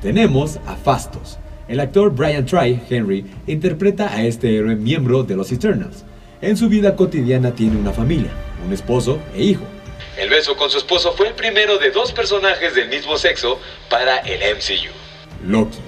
Tenemos 0.00 0.58
a 0.66 0.74
Fastos. 0.74 1.38
El 1.68 1.80
actor 1.80 2.10
Brian 2.10 2.46
Try, 2.46 2.80
Henry, 2.88 3.26
interpreta 3.46 4.12
a 4.12 4.24
este 4.24 4.56
héroe 4.56 4.74
miembro 4.74 5.22
de 5.22 5.36
los 5.36 5.52
Eternals. 5.52 6.04
En 6.40 6.56
su 6.56 6.68
vida 6.68 6.96
cotidiana 6.96 7.54
tiene 7.54 7.76
una 7.76 7.92
familia, 7.92 8.30
un 8.66 8.72
esposo 8.72 9.18
e 9.34 9.42
hijo. 9.42 9.64
El 10.18 10.30
beso 10.30 10.56
con 10.56 10.70
su 10.70 10.78
esposo 10.78 11.12
fue 11.12 11.28
el 11.28 11.34
primero 11.34 11.78
de 11.78 11.90
dos 11.90 12.12
personajes 12.12 12.74
del 12.74 12.88
mismo 12.88 13.16
sexo 13.16 13.58
para 13.90 14.18
el 14.18 14.40
MCU. 14.56 14.92
Loki. 15.46 15.78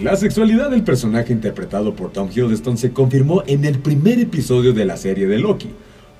La 0.00 0.16
sexualidad 0.16 0.70
del 0.70 0.84
personaje 0.84 1.32
interpretado 1.32 1.94
por 1.94 2.12
Tom 2.12 2.30
Hiddleston 2.30 2.78
se 2.78 2.92
confirmó 2.92 3.42
en 3.46 3.64
el 3.64 3.78
primer 3.78 4.18
episodio 4.18 4.72
de 4.72 4.84
la 4.84 4.96
serie 4.96 5.26
de 5.26 5.38
Loki, 5.38 5.70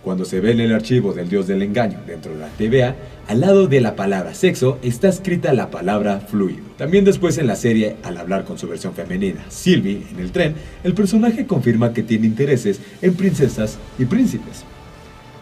cuando 0.02 0.24
se 0.24 0.40
ve 0.40 0.52
en 0.52 0.60
el 0.60 0.74
archivo 0.74 1.12
del 1.12 1.28
dios 1.28 1.46
del 1.46 1.62
engaño 1.62 2.00
dentro 2.06 2.32
de 2.32 2.40
la 2.40 2.48
TVA, 2.48 2.96
al 3.28 3.40
lado 3.40 3.68
de 3.68 3.80
la 3.80 3.94
palabra 3.94 4.34
sexo 4.34 4.78
está 4.82 5.08
escrita 5.08 5.52
la 5.52 5.70
palabra 5.70 6.20
fluido. 6.20 6.62
También 6.76 7.04
después 7.04 7.38
en 7.38 7.46
la 7.46 7.56
serie, 7.56 7.96
al 8.02 8.18
hablar 8.18 8.44
con 8.44 8.58
su 8.58 8.66
versión 8.68 8.94
femenina, 8.94 9.44
Sylvie, 9.48 10.02
en 10.10 10.18
el 10.18 10.32
tren, 10.32 10.54
el 10.82 10.94
personaje 10.94 11.46
confirma 11.46 11.92
que 11.92 12.02
tiene 12.02 12.26
intereses 12.26 12.80
en 13.00 13.14
princesas 13.14 13.78
y 13.98 14.04
príncipes. 14.04 14.64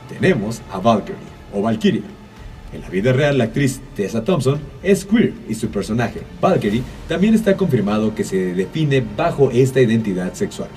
Tenemos 0.09 0.61
a 0.71 0.79
Valkyrie, 0.79 1.17
o 1.53 1.63
Valkyria. 1.63 2.03
En 2.73 2.83
la 2.83 2.89
vida 2.89 3.13
real, 3.13 3.39
la 3.39 3.45
actriz 3.45 3.81
Tessa 3.97 4.23
Thompson 4.23 4.61
es 4.83 5.05
queer 5.05 5.33
y 5.49 5.55
su 5.55 5.69
personaje, 5.69 6.21
Valkyrie, 6.41 6.83
también 7.09 7.35
está 7.35 7.57
confirmado 7.57 8.15
que 8.15 8.25
se 8.25 8.55
define 8.55 9.03
bajo 9.17 9.51
esta 9.51 9.81
identidad 9.81 10.35
sexual. 10.35 10.69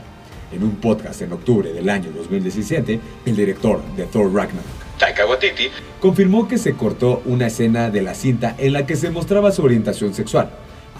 En 0.53 0.63
un 0.63 0.75
podcast 0.75 1.21
en 1.23 1.33
octubre 1.33 1.73
del 1.73 1.89
año 1.89 2.11
2017, 2.15 2.99
el 3.25 3.35
director 3.35 3.81
de 3.97 4.05
Thor 4.05 4.31
Ragnarok, 4.31 4.83
Taika 4.99 5.25
Waititi, 5.25 5.69
confirmó 5.99 6.47
que 6.47 6.59
se 6.59 6.73
cortó 6.73 7.23
una 7.25 7.47
escena 7.47 7.89
de 7.89 8.03
la 8.03 8.13
cinta 8.13 8.55
en 8.59 8.73
la 8.73 8.85
que 8.85 8.95
se 8.95 9.09
mostraba 9.09 9.51
su 9.51 9.63
orientación 9.63 10.13
sexual. 10.13 10.51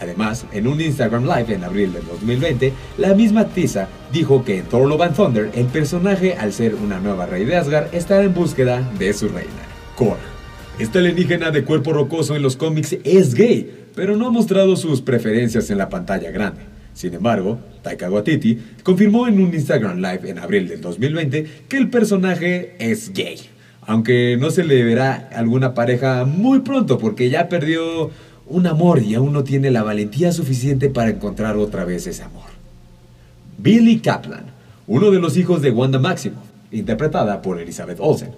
Además, 0.01 0.47
en 0.51 0.67
un 0.67 0.81
Instagram 0.81 1.25
Live 1.25 1.53
en 1.53 1.63
abril 1.63 1.93
del 1.93 2.05
2020, 2.07 2.73
la 2.97 3.13
misma 3.13 3.49
Tisa 3.49 3.87
dijo 4.11 4.43
que 4.43 4.57
en 4.57 4.65
Thor 4.65 4.87
Love 4.87 5.01
and 5.03 5.15
Thunder 5.15 5.51
el 5.53 5.67
personaje, 5.67 6.33
al 6.33 6.51
ser 6.51 6.73
una 6.73 6.99
nueva 6.99 7.27
rey 7.27 7.45
de 7.45 7.55
Asgard, 7.55 7.93
estará 7.93 8.23
en 8.23 8.33
búsqueda 8.33 8.81
de 8.97 9.13
su 9.13 9.27
reina, 9.29 9.51
Korg. 9.95 10.17
Este 10.79 10.97
alienígena 10.97 11.51
de 11.51 11.63
cuerpo 11.63 11.93
rocoso 11.93 12.35
en 12.35 12.41
los 12.41 12.57
cómics 12.57 12.97
es 13.03 13.35
gay, 13.35 13.85
pero 13.93 14.17
no 14.17 14.27
ha 14.27 14.31
mostrado 14.31 14.75
sus 14.75 15.01
preferencias 15.01 15.69
en 15.69 15.77
la 15.77 15.89
pantalla 15.89 16.31
grande. 16.31 16.61
Sin 16.93 17.13
embargo, 17.13 17.59
Taika 17.83 18.09
Waititi 18.09 18.57
confirmó 18.81 19.27
en 19.27 19.39
un 19.39 19.53
Instagram 19.53 19.97
Live 19.97 20.29
en 20.29 20.39
abril 20.39 20.67
del 20.67 20.81
2020 20.81 21.45
que 21.67 21.77
el 21.77 21.89
personaje 21.89 22.75
es 22.79 23.13
gay, 23.13 23.37
aunque 23.81 24.37
no 24.39 24.49
se 24.49 24.63
le 24.63 24.83
verá 24.83 25.29
alguna 25.35 25.73
pareja 25.73 26.25
muy 26.25 26.59
pronto 26.59 26.97
porque 26.97 27.29
ya 27.29 27.49
perdió 27.49 28.09
un 28.47 28.67
amor 28.67 29.03
y 29.03 29.15
aún 29.15 29.33
no 29.33 29.43
tiene 29.43 29.69
la 29.69 29.83
valentía 29.83 30.31
suficiente 30.31 30.89
para 30.89 31.09
encontrar 31.09 31.57
otra 31.57 31.85
vez 31.85 32.07
ese 32.07 32.23
amor. 32.23 32.47
Billy 33.57 33.99
Kaplan, 33.99 34.45
uno 34.87 35.11
de 35.11 35.19
los 35.19 35.37
hijos 35.37 35.61
de 35.61 35.71
Wanda 35.71 35.99
Maximoff, 35.99 36.43
interpretada 36.71 37.41
por 37.41 37.59
Elizabeth 37.59 37.99
Olsen, 37.99 38.31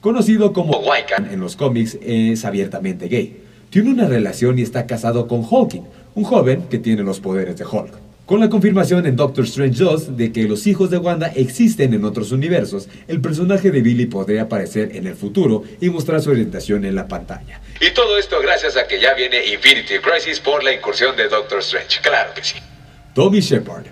conocido 0.00 0.52
como 0.52 0.78
Wiccan 0.78 1.30
en 1.32 1.40
los 1.40 1.56
cómics, 1.56 1.98
es 2.02 2.44
abiertamente 2.44 3.08
gay. 3.08 3.40
Tiene 3.70 3.90
una 3.90 4.06
relación 4.06 4.58
y 4.58 4.62
está 4.62 4.86
casado 4.86 5.26
con 5.26 5.42
Hawking, 5.42 5.82
un 6.14 6.24
joven 6.24 6.64
que 6.68 6.78
tiene 6.78 7.02
los 7.02 7.20
poderes 7.20 7.56
de 7.56 7.64
Hulk. 7.64 8.11
Con 8.32 8.40
la 8.40 8.48
confirmación 8.48 9.04
en 9.04 9.14
Doctor 9.14 9.44
Strange 9.44 9.84
2 9.84 10.16
de 10.16 10.32
que 10.32 10.44
los 10.44 10.66
hijos 10.66 10.88
de 10.88 10.96
Wanda 10.96 11.30
existen 11.36 11.92
en 11.92 12.02
otros 12.06 12.32
universos, 12.32 12.88
el 13.06 13.20
personaje 13.20 13.70
de 13.70 13.82
Billy 13.82 14.06
podría 14.06 14.44
aparecer 14.44 14.96
en 14.96 15.06
el 15.06 15.16
futuro 15.16 15.64
y 15.82 15.90
mostrar 15.90 16.22
su 16.22 16.30
orientación 16.30 16.86
en 16.86 16.94
la 16.94 17.06
pantalla. 17.06 17.60
Y 17.78 17.92
todo 17.92 18.16
esto 18.16 18.40
gracias 18.40 18.78
a 18.78 18.86
que 18.86 18.98
ya 18.98 19.12
viene 19.12 19.52
Infinity 19.52 19.98
Crisis 19.98 20.40
por 20.40 20.64
la 20.64 20.72
incursión 20.72 21.14
de 21.14 21.28
Doctor 21.28 21.58
Strange, 21.58 22.00
claro 22.00 22.30
que 22.34 22.42
sí. 22.42 22.54
Tommy 23.14 23.40
Shepard, 23.40 23.84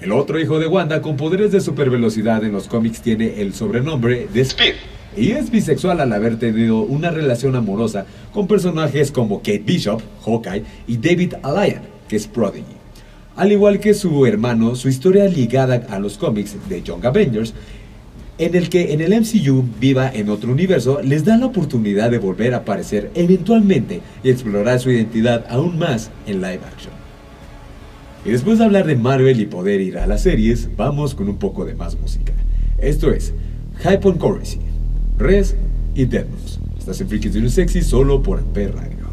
el 0.00 0.12
otro 0.12 0.38
hijo 0.38 0.60
de 0.60 0.68
Wanda 0.68 1.02
con 1.02 1.16
poderes 1.16 1.50
de 1.50 1.60
supervelocidad 1.60 2.44
en 2.44 2.52
los 2.52 2.68
cómics 2.68 3.02
tiene 3.02 3.40
el 3.40 3.52
sobrenombre 3.52 4.28
de 4.32 4.42
Speed. 4.42 4.74
Y 5.16 5.32
es 5.32 5.50
bisexual 5.50 5.98
al 5.98 6.12
haber 6.12 6.38
tenido 6.38 6.82
una 6.82 7.10
relación 7.10 7.56
amorosa 7.56 8.06
con 8.32 8.46
personajes 8.46 9.10
como 9.10 9.38
Kate 9.38 9.64
Bishop, 9.66 10.00
Hawkeye, 10.24 10.62
y 10.86 10.98
David 10.98 11.34
Allian, 11.42 11.82
que 12.08 12.14
es 12.14 12.28
Prodigy. 12.28 12.77
Al 13.38 13.52
igual 13.52 13.78
que 13.78 13.94
su 13.94 14.26
hermano, 14.26 14.74
su 14.74 14.88
historia 14.88 15.28
ligada 15.28 15.86
a 15.90 16.00
los 16.00 16.18
cómics 16.18 16.56
de 16.68 16.82
Young 16.82 17.06
Avengers, 17.06 17.54
en 18.36 18.56
el 18.56 18.68
que 18.68 18.92
en 18.92 19.00
el 19.00 19.12
MCU 19.12 19.64
viva 19.78 20.10
en 20.12 20.28
otro 20.28 20.50
universo, 20.50 21.00
les 21.02 21.24
da 21.24 21.36
la 21.36 21.46
oportunidad 21.46 22.10
de 22.10 22.18
volver 22.18 22.52
a 22.52 22.58
aparecer 22.58 23.12
eventualmente 23.14 24.00
y 24.24 24.30
explorar 24.30 24.80
su 24.80 24.90
identidad 24.90 25.46
aún 25.48 25.78
más 25.78 26.10
en 26.26 26.40
live 26.40 26.58
action. 26.66 26.92
Y 28.24 28.30
después 28.30 28.58
de 28.58 28.64
hablar 28.64 28.88
de 28.88 28.96
Marvel 28.96 29.40
y 29.40 29.46
poder 29.46 29.80
ir 29.82 29.98
a 29.98 30.08
las 30.08 30.24
series, 30.24 30.68
vamos 30.76 31.14
con 31.14 31.28
un 31.28 31.36
poco 31.36 31.64
de 31.64 31.76
más 31.76 31.96
música. 31.96 32.32
Esto 32.78 33.12
es 33.12 33.32
Hype 33.84 34.08
on 34.08 34.18
Currency, 34.18 34.58
Res 35.16 35.54
y 35.94 36.06
Deadmos. 36.06 36.58
Estás 36.76 37.00
en 37.00 37.06
Studio 37.06 37.50
Sexy 37.50 37.82
solo 37.82 38.20
por 38.20 38.40
Amper 38.40 38.74
Radio. 38.74 39.07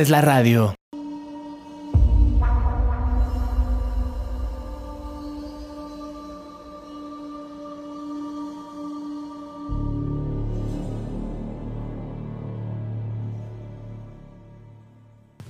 Haces 0.00 0.10
la 0.10 0.22
radio. 0.22 0.74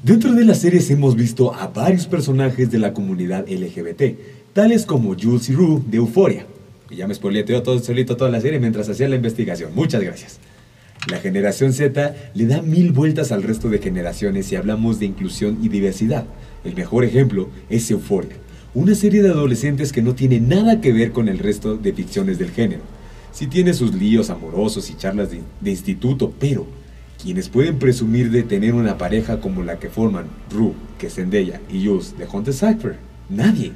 Dentro 0.02 0.32
de 0.32 0.44
las 0.44 0.58
series 0.58 0.90
hemos 0.90 1.14
visto 1.14 1.54
a 1.54 1.68
varios 1.68 2.06
personajes 2.06 2.70
de 2.72 2.78
la 2.78 2.92
comunidad 2.92 3.46
LGBT, 3.48 4.18
tales 4.52 4.84
como 4.84 5.14
Jules 5.14 5.48
y 5.48 5.54
Rue 5.54 5.80
de 5.86 5.98
Euphoria. 5.98 6.46
Y 6.90 6.96
ya 6.96 7.06
me 7.06 7.14
spoileteó 7.14 7.62
todo 7.62 7.78
solito 7.78 8.16
toda 8.16 8.30
la 8.30 8.40
serie 8.40 8.58
mientras 8.58 8.88
hacía 8.88 9.08
la 9.08 9.14
investigación. 9.14 9.72
Muchas 9.76 10.02
gracias. 10.02 10.40
La 11.08 11.18
generación 11.18 11.72
Z 11.72 12.14
le 12.34 12.46
da 12.46 12.60
mil 12.60 12.92
vueltas 12.92 13.32
al 13.32 13.42
resto 13.42 13.70
de 13.70 13.78
generaciones 13.78 14.46
si 14.46 14.56
hablamos 14.56 14.98
de 14.98 15.06
inclusión 15.06 15.58
y 15.62 15.68
diversidad. 15.70 16.26
El 16.62 16.74
mejor 16.74 17.04
ejemplo 17.04 17.48
es 17.70 17.90
Euphoria, 17.90 18.36
una 18.74 18.94
serie 18.94 19.22
de 19.22 19.30
adolescentes 19.30 19.92
que 19.92 20.02
no 20.02 20.14
tiene 20.14 20.40
nada 20.40 20.82
que 20.82 20.92
ver 20.92 21.12
con 21.12 21.28
el 21.28 21.38
resto 21.38 21.78
de 21.78 21.94
ficciones 21.94 22.38
del 22.38 22.50
género. 22.50 22.82
Sí 23.32 23.46
tiene 23.46 23.72
sus 23.72 23.94
líos 23.94 24.28
amorosos 24.28 24.90
y 24.90 24.94
charlas 24.94 25.30
de, 25.30 25.70
instituto, 25.70 26.34
pero 26.38 26.66
quienes 27.22 27.48
pueden 27.48 27.78
presumir 27.78 28.30
de 28.30 28.42
tener 28.42 28.74
una 28.74 28.98
pareja 28.98 29.40
como 29.40 29.62
la 29.62 29.78
que 29.78 29.88
forman 29.88 30.26
Rue, 30.50 30.74
que 30.98 31.08
Zendaya, 31.08 31.60
y 31.70 31.86
Jules 31.86 32.14
de 32.18 32.26
Hunter 32.30 32.52
Cypher? 32.52 32.96
Nadie. 33.30 33.72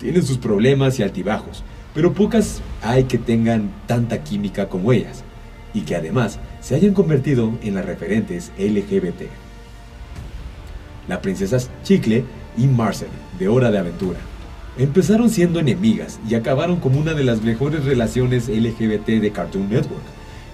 Tienen 0.00 0.24
sus 0.24 0.38
problemas 0.38 0.98
y 0.98 1.04
altibajos, 1.04 1.62
pero 1.94 2.12
pocas 2.12 2.60
hay 2.82 3.04
que 3.04 3.18
tengan 3.18 3.70
tanta 3.86 4.24
química 4.24 4.68
como 4.68 4.92
ellas, 4.92 5.22
y 5.76 5.82
que 5.82 5.94
además 5.94 6.38
se 6.62 6.74
hayan 6.74 6.94
convertido 6.94 7.52
en 7.62 7.74
las 7.74 7.84
referentes 7.84 8.50
LGBT. 8.58 9.28
La 11.06 11.20
princesa 11.20 11.58
Chicle 11.84 12.24
y 12.56 12.66
Marcel, 12.66 13.10
de 13.38 13.48
Hora 13.48 13.70
de 13.70 13.78
Aventura. 13.78 14.18
Empezaron 14.78 15.28
siendo 15.28 15.60
enemigas 15.60 16.18
y 16.26 16.34
acabaron 16.34 16.80
como 16.80 16.98
una 16.98 17.12
de 17.12 17.24
las 17.24 17.42
mejores 17.42 17.84
relaciones 17.84 18.48
LGBT 18.48 19.06
de 19.20 19.30
Cartoon 19.32 19.68
Network 19.68 20.02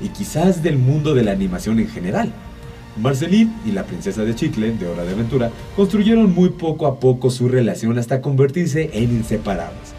y 0.00 0.08
quizás 0.08 0.60
del 0.64 0.76
mundo 0.76 1.14
de 1.14 1.22
la 1.22 1.30
animación 1.30 1.78
en 1.78 1.88
general. 1.88 2.32
Marceline 3.00 3.54
y 3.64 3.70
la 3.70 3.84
princesa 3.84 4.24
de 4.24 4.34
Chicle, 4.34 4.72
de 4.72 4.88
Hora 4.88 5.04
de 5.04 5.12
Aventura, 5.12 5.52
construyeron 5.76 6.34
muy 6.34 6.48
poco 6.48 6.88
a 6.88 6.98
poco 6.98 7.30
su 7.30 7.48
relación 7.48 7.96
hasta 7.96 8.20
convertirse 8.20 8.90
en 8.92 9.12
inseparables. 9.12 9.94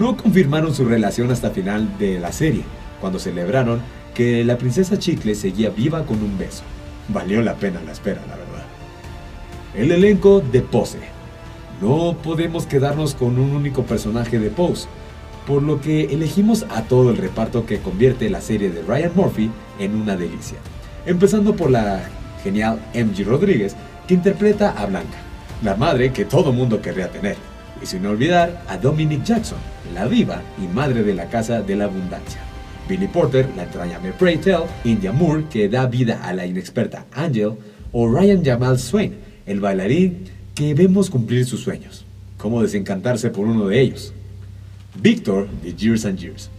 No 0.00 0.16
confirmaron 0.16 0.74
su 0.74 0.86
relación 0.86 1.30
hasta 1.30 1.50
final 1.50 1.98
de 1.98 2.18
la 2.18 2.32
serie, 2.32 2.64
cuando 3.02 3.18
celebraron 3.18 3.82
que 4.14 4.44
la 4.44 4.56
princesa 4.56 4.98
Chicle 4.98 5.34
seguía 5.34 5.70
viva 5.70 6.06
con 6.06 6.22
un 6.22 6.38
beso. 6.38 6.62
Valió 7.08 7.42
la 7.42 7.54
pena 7.54 7.82
la 7.84 7.92
espera, 7.92 8.22
la 8.28 8.36
verdad. 8.36 8.64
El 9.74 9.90
elenco 9.90 10.40
de 10.40 10.62
Pose. 10.62 11.00
No 11.82 12.16
podemos 12.22 12.66
quedarnos 12.66 13.14
con 13.14 13.38
un 13.38 13.50
único 13.50 13.82
personaje 13.82 14.38
de 14.38 14.48
Pose, 14.50 14.86
por 15.46 15.62
lo 15.62 15.80
que 15.80 16.04
elegimos 16.04 16.64
a 16.70 16.82
todo 16.82 17.10
el 17.10 17.16
reparto 17.16 17.66
que 17.66 17.80
convierte 17.80 18.30
la 18.30 18.40
serie 18.40 18.70
de 18.70 18.82
Ryan 18.82 19.12
Murphy 19.14 19.50
en 19.78 19.96
una 19.96 20.16
delicia. 20.16 20.58
Empezando 21.04 21.54
por 21.54 21.70
la 21.70 22.04
genial 22.42 22.80
MG 22.94 23.26
Rodríguez, 23.26 23.74
que 24.06 24.14
interpreta 24.14 24.70
a 24.70 24.86
Blanca, 24.86 25.18
la 25.62 25.74
madre 25.74 26.12
que 26.12 26.24
todo 26.24 26.52
mundo 26.52 26.80
querría 26.80 27.10
tener. 27.10 27.36
Y 27.82 27.86
sin 27.86 28.06
olvidar 28.06 28.62
a 28.68 28.78
Dominic 28.78 29.24
Jackson, 29.24 29.58
la 29.92 30.06
diva 30.06 30.40
y 30.62 30.72
madre 30.72 31.02
de 31.02 31.14
la 31.14 31.26
casa 31.26 31.60
de 31.60 31.76
la 31.76 31.84
abundancia. 31.84 32.40
Billy 32.88 33.06
Porter, 33.08 33.48
la 33.56 33.64
entrañable 33.64 34.12
Pray 34.12 34.36
Tell, 34.36 34.64
India 34.84 35.10
Moore, 35.10 35.44
que 35.50 35.68
da 35.68 35.86
vida 35.86 36.20
a 36.22 36.34
la 36.34 36.46
inexperta 36.46 37.06
Angel, 37.12 37.52
o 37.92 38.08
Ryan 38.08 38.44
Jamal 38.44 38.78
Swain, 38.78 39.14
el 39.46 39.60
bailarín 39.60 40.24
que 40.54 40.74
vemos 40.74 41.08
cumplir 41.08 41.46
sus 41.46 41.60
sueños. 41.60 42.04
¿Cómo 42.36 42.62
desencantarse 42.62 43.30
por 43.30 43.46
uno 43.46 43.68
de 43.68 43.80
ellos? 43.80 44.12
Victor 45.00 45.48
de 45.62 45.74
Years 45.74 46.04
and 46.04 46.18
Years. 46.18 46.50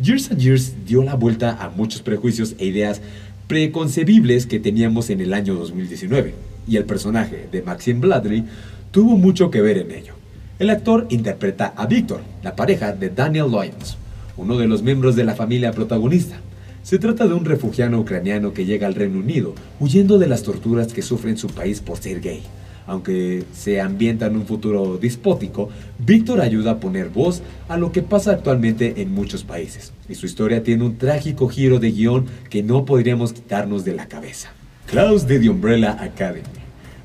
Years 0.00 0.30
and 0.30 0.40
Years 0.40 0.72
dio 0.86 1.02
la 1.02 1.14
vuelta 1.14 1.58
a 1.60 1.68
muchos 1.70 2.00
prejuicios 2.00 2.54
e 2.58 2.66
ideas 2.66 3.00
preconcebibles 3.48 4.46
que 4.46 4.60
teníamos 4.60 5.10
en 5.10 5.20
el 5.20 5.34
año 5.34 5.54
2019, 5.54 6.34
y 6.68 6.76
el 6.76 6.84
personaje 6.84 7.48
de 7.50 7.62
Maxine 7.62 8.00
Bladley 8.00 8.44
tuvo 8.92 9.16
mucho 9.16 9.50
que 9.50 9.60
ver 9.60 9.78
en 9.78 9.90
ello. 9.90 10.14
El 10.60 10.70
actor 10.70 11.06
interpreta 11.10 11.72
a 11.76 11.86
Victor, 11.86 12.20
la 12.42 12.54
pareja 12.54 12.92
de 12.92 13.10
Daniel 13.10 13.50
Lyons, 13.50 13.96
uno 14.36 14.58
de 14.58 14.66
los 14.66 14.82
miembros 14.82 15.16
de 15.16 15.24
la 15.24 15.34
familia 15.34 15.72
protagonista. 15.72 16.40
Se 16.82 16.98
trata 16.98 17.26
de 17.26 17.34
un 17.34 17.44
refugiado 17.44 17.98
ucraniano 17.98 18.52
que 18.52 18.64
llega 18.64 18.86
al 18.86 18.94
Reino 18.94 19.20
Unido 19.20 19.54
huyendo 19.78 20.18
de 20.18 20.26
las 20.26 20.42
torturas 20.42 20.92
que 20.92 21.02
sufre 21.02 21.30
en 21.30 21.38
su 21.38 21.48
país 21.48 21.80
por 21.80 21.98
ser 21.98 22.20
gay. 22.20 22.42
Aunque 22.86 23.44
se 23.52 23.80
ambienta 23.80 24.26
en 24.26 24.36
un 24.36 24.46
futuro 24.46 24.98
dispótico, 24.98 25.68
Víctor 25.98 26.40
ayuda 26.40 26.72
a 26.72 26.80
poner 26.80 27.10
voz 27.10 27.42
a 27.68 27.76
lo 27.76 27.92
que 27.92 28.02
pasa 28.02 28.32
actualmente 28.32 29.00
en 29.00 29.12
muchos 29.12 29.44
países. 29.44 29.92
Y 30.08 30.16
su 30.16 30.26
historia 30.26 30.64
tiene 30.64 30.84
un 30.84 30.98
trágico 30.98 31.48
giro 31.48 31.78
de 31.78 31.92
guion 31.92 32.26
que 32.50 32.62
no 32.62 32.84
podríamos 32.84 33.32
quitarnos 33.32 33.84
de 33.84 33.94
la 33.94 34.08
cabeza. 34.08 34.52
Klaus 34.86 35.26
de 35.28 35.38
The 35.38 35.48
Umbrella 35.48 35.96
Academy. 36.00 36.42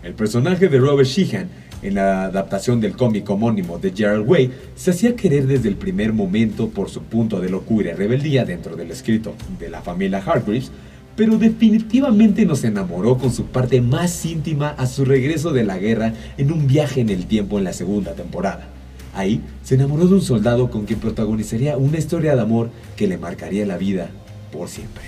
El 0.04 0.14
personaje 0.14 0.68
de 0.68 0.80
Robert 0.80 1.08
Sheehan 1.08 1.50
en 1.82 1.96
la 1.96 2.26
adaptación 2.26 2.82
del 2.82 2.96
cómic 2.96 3.30
homónimo 3.30 3.78
de 3.78 3.92
Gerald 3.92 4.28
Way, 4.28 4.52
se 4.76 4.92
hacía 4.92 5.16
querer 5.16 5.48
desde 5.48 5.70
el 5.70 5.76
primer 5.76 6.14
momento 6.14 6.70
por 6.70 6.90
su 6.90 7.04
punto 7.04 7.40
de 7.40 7.50
locura 7.50 7.92
y 7.92 7.94
rebeldía 7.94 8.46
dentro 8.46 8.76
del 8.76 8.92
escrito 8.92 9.34
de 9.60 9.70
la 9.70 9.82
familia 9.82 10.24
Hargreaves, 10.26 10.72
pero 11.16 11.38
definitivamente 11.38 12.46
nos 12.46 12.64
enamoró 12.64 13.18
con 13.18 13.32
su 13.32 13.46
parte 13.46 13.82
más 13.82 14.26
íntima 14.26 14.70
a 14.70 14.86
su 14.86 15.04
regreso 15.04 15.52
de 15.52 15.64
la 15.64 15.78
guerra 15.78 16.14
en 16.38 16.52
un 16.52 16.68
viaje 16.68 17.02
en 17.02 17.10
el 17.10 17.26
tiempo 17.26 17.58
en 17.58 17.64
la 17.64 17.74
segunda 17.74 18.14
temporada. 18.14 18.68
Ahí 19.16 19.42
se 19.64 19.76
enamoró 19.76 20.08
de 20.08 20.14
un 20.14 20.22
soldado 20.22 20.70
con 20.70 20.86
quien 20.86 21.00
protagonizaría 21.00 21.76
una 21.78 21.98
historia 21.98 22.36
de 22.36 22.42
amor 22.42 22.70
que 22.96 23.08
le 23.08 23.18
marcaría 23.18 23.66
la 23.66 23.78
vida 23.78 24.10
por 24.52 24.70
siempre. 24.70 25.06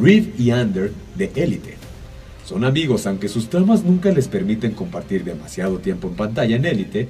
Reed 0.00 0.28
y 0.38 0.50
Ander 0.50 0.92
de 1.16 1.30
Elite. 1.34 1.79
Son 2.50 2.64
amigos 2.64 3.06
aunque 3.06 3.28
sus 3.28 3.48
tramas 3.48 3.84
nunca 3.84 4.10
les 4.10 4.26
permiten 4.26 4.72
compartir 4.72 5.22
demasiado 5.22 5.78
tiempo 5.78 6.08
en 6.08 6.14
pantalla 6.14 6.56
en 6.56 6.64
Elite. 6.64 7.06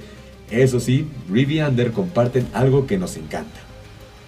Eso 0.50 0.80
sí, 0.80 1.06
Reed 1.30 1.48
y 1.48 1.60
Ander 1.60 1.92
comparten 1.92 2.46
algo 2.52 2.86
que 2.86 2.98
nos 2.98 3.16
encanta. 3.16 3.58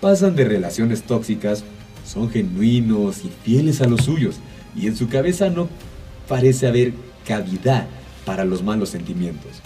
Pasan 0.01 0.35
de 0.37 0.47
relaciones 0.47 1.03
tóxicas, 1.03 1.65
son 2.07 2.31
genuinos 2.31 3.27
y 3.27 3.31
fieles 3.45 3.83
a 3.83 3.89
los 3.89 4.07
suyos, 4.07 4.37
y 4.75 4.87
en 4.87 4.97
su 4.97 5.11
cabeza 5.11 5.51
no 5.51 5.69
parece 6.29 6.67
haber 6.67 6.95
cavidad 7.27 7.89
para 8.25 8.47
los 8.47 8.63
malos 8.63 8.89
sentimientos. 8.89 9.61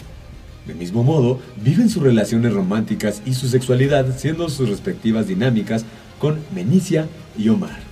Del 0.65 0.75
mismo 0.75 1.05
modo, 1.05 1.39
viven 1.63 1.89
sus 1.89 2.03
relaciones 2.03 2.51
románticas 2.51 3.21
y 3.25 3.35
su 3.35 3.47
sexualidad 3.47 4.17
siendo 4.17 4.49
sus 4.49 4.67
respectivas 4.67 5.29
dinámicas 5.29 5.85
con 6.19 6.41
Menicia 6.53 7.07
y 7.37 7.47
Omar. 7.47 7.86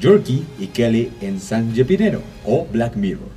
Yorkie 0.00 0.44
y 0.58 0.68
Kelly 0.68 1.10
en 1.20 1.40
San 1.40 1.74
Gepinero 1.74 2.22
o 2.44 2.66
Black 2.72 2.96
Mirror. 2.96 3.28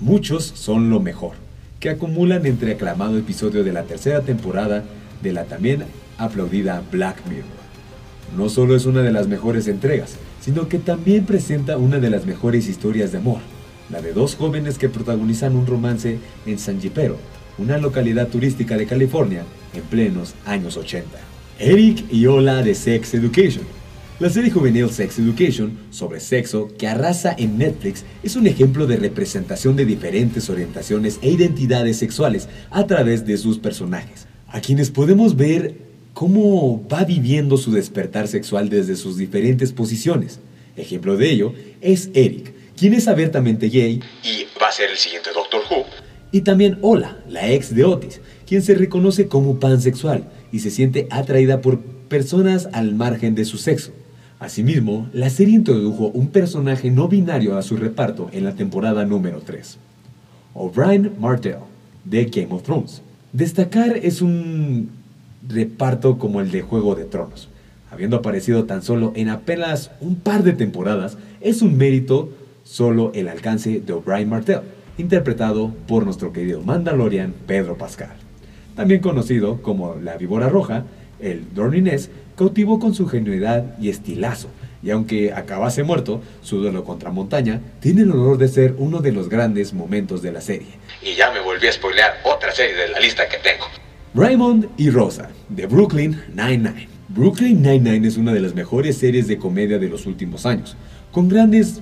Muchos 0.00 0.44
son 0.44 0.90
lo 0.90 1.00
mejor, 1.00 1.32
que 1.80 1.90
acumulan 1.90 2.46
entre 2.46 2.72
aclamado 2.72 3.18
episodio 3.18 3.64
de 3.64 3.72
la 3.72 3.84
tercera 3.84 4.20
temporada 4.20 4.84
de 5.22 5.32
la 5.32 5.44
también 5.44 5.84
aplaudida 6.18 6.82
Black 6.92 7.26
Mirror. 7.28 7.58
No 8.36 8.48
solo 8.48 8.76
es 8.76 8.86
una 8.86 9.02
de 9.02 9.12
las 9.12 9.26
mejores 9.26 9.66
entregas, 9.68 10.16
sino 10.40 10.68
que 10.68 10.78
también 10.78 11.24
presenta 11.24 11.78
una 11.78 11.98
de 11.98 12.10
las 12.10 12.26
mejores 12.26 12.68
historias 12.68 13.12
de 13.12 13.18
amor, 13.18 13.40
la 13.90 14.02
de 14.02 14.12
dos 14.12 14.36
jóvenes 14.36 14.78
que 14.78 14.88
protagonizan 14.88 15.56
un 15.56 15.66
romance 15.66 16.18
en 16.46 16.58
San 16.58 16.80
Gipero, 16.80 17.16
una 17.56 17.78
localidad 17.78 18.28
turística 18.28 18.76
de 18.76 18.86
California 18.86 19.44
en 19.74 19.82
plenos 19.82 20.34
años 20.44 20.76
80. 20.76 21.08
Eric 21.58 22.04
y 22.12 22.26
Ola 22.26 22.62
de 22.62 22.74
Sex 22.74 23.14
Education. 23.14 23.77
La 24.20 24.28
serie 24.28 24.50
juvenil 24.50 24.90
Sex 24.90 25.20
Education 25.20 25.78
sobre 25.90 26.18
sexo 26.18 26.66
que 26.76 26.88
arrasa 26.88 27.36
en 27.38 27.56
Netflix 27.56 28.04
es 28.24 28.34
un 28.34 28.48
ejemplo 28.48 28.88
de 28.88 28.96
representación 28.96 29.76
de 29.76 29.84
diferentes 29.84 30.50
orientaciones 30.50 31.20
e 31.22 31.30
identidades 31.30 31.98
sexuales 31.98 32.48
a 32.72 32.84
través 32.88 33.24
de 33.26 33.36
sus 33.36 33.60
personajes, 33.60 34.26
a 34.48 34.60
quienes 34.60 34.90
podemos 34.90 35.36
ver 35.36 35.76
cómo 36.14 36.84
va 36.88 37.04
viviendo 37.04 37.56
su 37.56 37.70
despertar 37.70 38.26
sexual 38.26 38.68
desde 38.70 38.96
sus 38.96 39.16
diferentes 39.18 39.72
posiciones. 39.72 40.40
Ejemplo 40.76 41.16
de 41.16 41.30
ello 41.30 41.54
es 41.80 42.10
Eric, 42.12 42.52
quien 42.76 42.94
es 42.94 43.06
abiertamente 43.06 43.68
gay 43.68 44.00
Y 44.24 44.46
va 44.60 44.66
a 44.66 44.72
ser 44.72 44.90
el 44.90 44.96
siguiente 44.96 45.30
Doctor 45.32 45.60
Who. 45.70 45.84
y 46.32 46.40
también 46.40 46.78
Ola, 46.82 47.22
la 47.28 47.48
ex 47.52 47.72
de 47.72 47.84
Otis, 47.84 48.20
quien 48.48 48.62
se 48.62 48.74
reconoce 48.74 49.28
como 49.28 49.60
pansexual 49.60 50.28
y 50.50 50.58
se 50.58 50.72
siente 50.72 51.06
atraída 51.08 51.60
por 51.60 51.78
personas 52.08 52.68
al 52.72 52.96
margen 52.96 53.36
de 53.36 53.44
su 53.44 53.58
sexo. 53.58 53.92
Asimismo, 54.40 55.08
la 55.12 55.30
serie 55.30 55.56
introdujo 55.56 56.08
un 56.14 56.28
personaje 56.28 56.92
no 56.92 57.08
binario 57.08 57.58
a 57.58 57.62
su 57.62 57.76
reparto 57.76 58.28
en 58.32 58.44
la 58.44 58.54
temporada 58.54 59.04
número 59.04 59.40
3. 59.40 59.78
O'Brien 60.54 61.12
Martell, 61.18 61.58
de 62.04 62.26
Game 62.26 62.54
of 62.54 62.62
Thrones. 62.62 63.02
Destacar 63.32 63.96
es 63.96 64.22
un 64.22 64.90
reparto 65.48 66.18
como 66.18 66.40
el 66.40 66.52
de 66.52 66.62
Juego 66.62 66.94
de 66.94 67.04
Tronos. 67.04 67.48
Habiendo 67.90 68.16
aparecido 68.16 68.64
tan 68.64 68.82
solo 68.82 69.12
en 69.16 69.28
apenas 69.28 69.90
un 70.00 70.14
par 70.14 70.44
de 70.44 70.52
temporadas, 70.52 71.18
es 71.40 71.60
un 71.60 71.76
mérito 71.76 72.30
solo 72.62 73.10
el 73.14 73.26
alcance 73.26 73.80
de 73.80 73.92
O'Brien 73.92 74.28
Martell, 74.28 74.60
interpretado 74.98 75.72
por 75.88 76.04
nuestro 76.04 76.32
querido 76.32 76.62
Mandalorian 76.62 77.34
Pedro 77.46 77.76
Pascal. 77.76 78.14
También 78.76 79.00
conocido 79.00 79.62
como 79.62 79.96
la 79.96 80.16
víbora 80.16 80.48
roja, 80.48 80.84
el 81.20 81.54
Dorninés 81.54 82.10
cautivó 82.36 82.78
con 82.78 82.94
su 82.94 83.06
genuidad 83.06 83.78
y 83.80 83.88
estilazo, 83.88 84.48
y 84.82 84.90
aunque 84.90 85.32
acabase 85.32 85.82
muerto, 85.82 86.22
su 86.40 86.58
duelo 86.58 86.84
contra 86.84 87.10
Montaña 87.10 87.60
tiene 87.80 88.02
el 88.02 88.12
honor 88.12 88.38
de 88.38 88.48
ser 88.48 88.74
uno 88.78 89.00
de 89.00 89.12
los 89.12 89.28
grandes 89.28 89.72
momentos 89.72 90.22
de 90.22 90.32
la 90.32 90.40
serie. 90.40 90.68
Y 91.02 91.16
ya 91.16 91.32
me 91.32 91.40
volví 91.40 91.66
a 91.66 91.72
spoilear 91.72 92.14
otra 92.24 92.52
serie 92.52 92.76
de 92.76 92.88
la 92.88 93.00
lista 93.00 93.28
que 93.28 93.38
tengo. 93.38 93.64
Raymond 94.14 94.68
y 94.76 94.90
Rosa, 94.90 95.30
de 95.48 95.66
Brooklyn 95.66 96.20
Nine-Nine. 96.34 96.88
Brooklyn 97.08 97.62
Nine-Nine 97.62 98.06
es 98.06 98.16
una 98.16 98.32
de 98.32 98.40
las 98.40 98.54
mejores 98.54 98.98
series 98.98 99.26
de 99.26 99.38
comedia 99.38 99.78
de 99.78 99.88
los 99.88 100.06
últimos 100.06 100.46
años, 100.46 100.76
con 101.10 101.28
grandes 101.28 101.80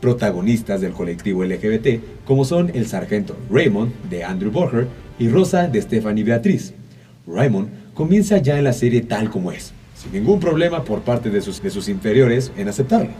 protagonistas 0.00 0.80
del 0.80 0.92
colectivo 0.92 1.44
LGBT, 1.44 2.24
como 2.24 2.44
son 2.44 2.70
el 2.74 2.86
sargento 2.86 3.36
Raymond, 3.50 3.92
de 4.08 4.24
Andrew 4.24 4.52
Borger, 4.52 4.86
y 5.18 5.28
Rosa, 5.28 5.66
de 5.66 5.82
Stephanie 5.82 6.22
Beatriz. 6.22 6.74
Raymond 7.26 7.87
comienza 7.98 8.38
ya 8.38 8.56
en 8.56 8.62
la 8.62 8.72
serie 8.72 9.00
tal 9.00 9.28
como 9.28 9.50
es, 9.50 9.72
sin 9.96 10.12
ningún 10.12 10.38
problema 10.38 10.84
por 10.84 11.00
parte 11.00 11.30
de 11.30 11.40
sus, 11.40 11.60
de 11.60 11.68
sus 11.68 11.88
inferiores 11.88 12.52
en 12.56 12.68
aceptarlo. 12.68 13.10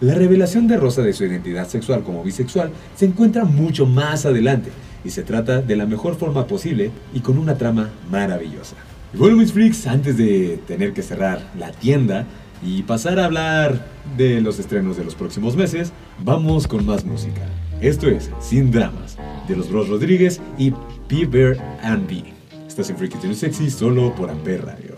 La 0.00 0.14
revelación 0.14 0.66
de 0.66 0.78
Rosa 0.78 1.02
de 1.02 1.12
su 1.12 1.26
identidad 1.26 1.68
sexual 1.68 2.02
como 2.02 2.24
bisexual 2.24 2.70
se 2.96 3.04
encuentra 3.04 3.44
mucho 3.44 3.84
más 3.84 4.24
adelante 4.24 4.70
y 5.04 5.10
se 5.10 5.22
trata 5.22 5.60
de 5.60 5.76
la 5.76 5.84
mejor 5.84 6.14
forma 6.14 6.46
posible 6.46 6.90
y 7.12 7.20
con 7.20 7.36
una 7.36 7.58
trama 7.58 7.90
maravillosa. 8.10 8.74
Y 9.12 9.18
bueno, 9.18 9.36
mis 9.36 9.52
freaks, 9.52 9.86
antes 9.86 10.16
de 10.16 10.58
tener 10.66 10.94
que 10.94 11.02
cerrar 11.02 11.50
la 11.58 11.70
tienda 11.70 12.24
y 12.64 12.84
pasar 12.84 13.20
a 13.20 13.26
hablar 13.26 13.86
de 14.16 14.40
los 14.40 14.58
estrenos 14.58 14.96
de 14.96 15.04
los 15.04 15.14
próximos 15.14 15.56
meses, 15.56 15.92
vamos 16.24 16.66
con 16.66 16.86
más 16.86 17.04
música. 17.04 17.42
Esto 17.82 18.08
es 18.08 18.30
Sin 18.40 18.70
Dramas, 18.70 19.18
de 19.46 19.56
los 19.56 19.68
Bros 19.68 19.90
Rodríguez 19.90 20.40
y 20.56 20.70
P. 21.06 21.26
Bear 21.26 21.58
and 21.82 22.08
B. 22.08 22.41
Estás 22.72 22.88
en 22.88 22.96
Freaky 22.96 23.18
Tune 23.18 23.34
Sexy 23.34 23.70
solo 23.70 24.14
por 24.14 24.30
Amper 24.30 24.64
Radio. 24.64 24.96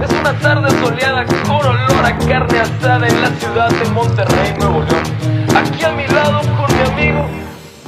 Es 0.00 0.10
una 0.12 0.38
tarde 0.38 0.70
soleada 0.78 1.26
con 1.26 1.50
olor 1.50 2.04
a 2.04 2.16
carne 2.18 2.60
asada 2.60 3.08
en 3.08 3.20
la 3.20 3.28
ciudad 3.30 3.68
de 3.68 3.90
Monterrey, 3.90 4.54
Nuevo 4.60 4.84
León. 4.84 5.02
Aquí 5.56 5.84
a 5.84 5.90
mi 5.90 6.06
lado 6.06 6.40
con 6.56 6.76
mi 6.76 6.82
amigo, 6.88 7.26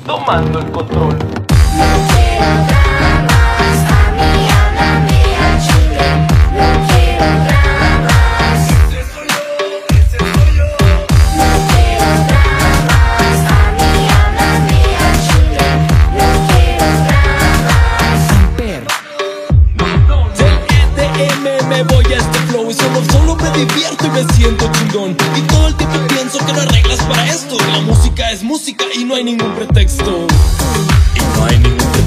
tomando 0.05 0.59
el 0.59 0.73
control. 0.73 1.17
Me 24.15 24.33
siento 24.35 24.71
chingón. 24.73 25.17
Y 25.37 25.41
todo 25.43 25.69
el 25.69 25.75
tiempo 25.75 25.99
pienso 26.09 26.39
que 26.39 26.53
no 26.53 26.61
hay 26.61 26.69
reglas 26.69 27.01
para 27.03 27.27
esto. 27.27 27.57
La 27.73 27.81
música 27.81 28.31
es 28.31 28.43
música 28.43 28.85
y 28.97 29.05
no 29.05 29.17
hay 29.17 29.25
ningún 29.25 29.53
pretexto. 29.55 30.27
Y 31.15 31.39
no 31.39 31.45
hay 31.45 31.59
ningún 31.59 31.77
pretexto 31.77 32.04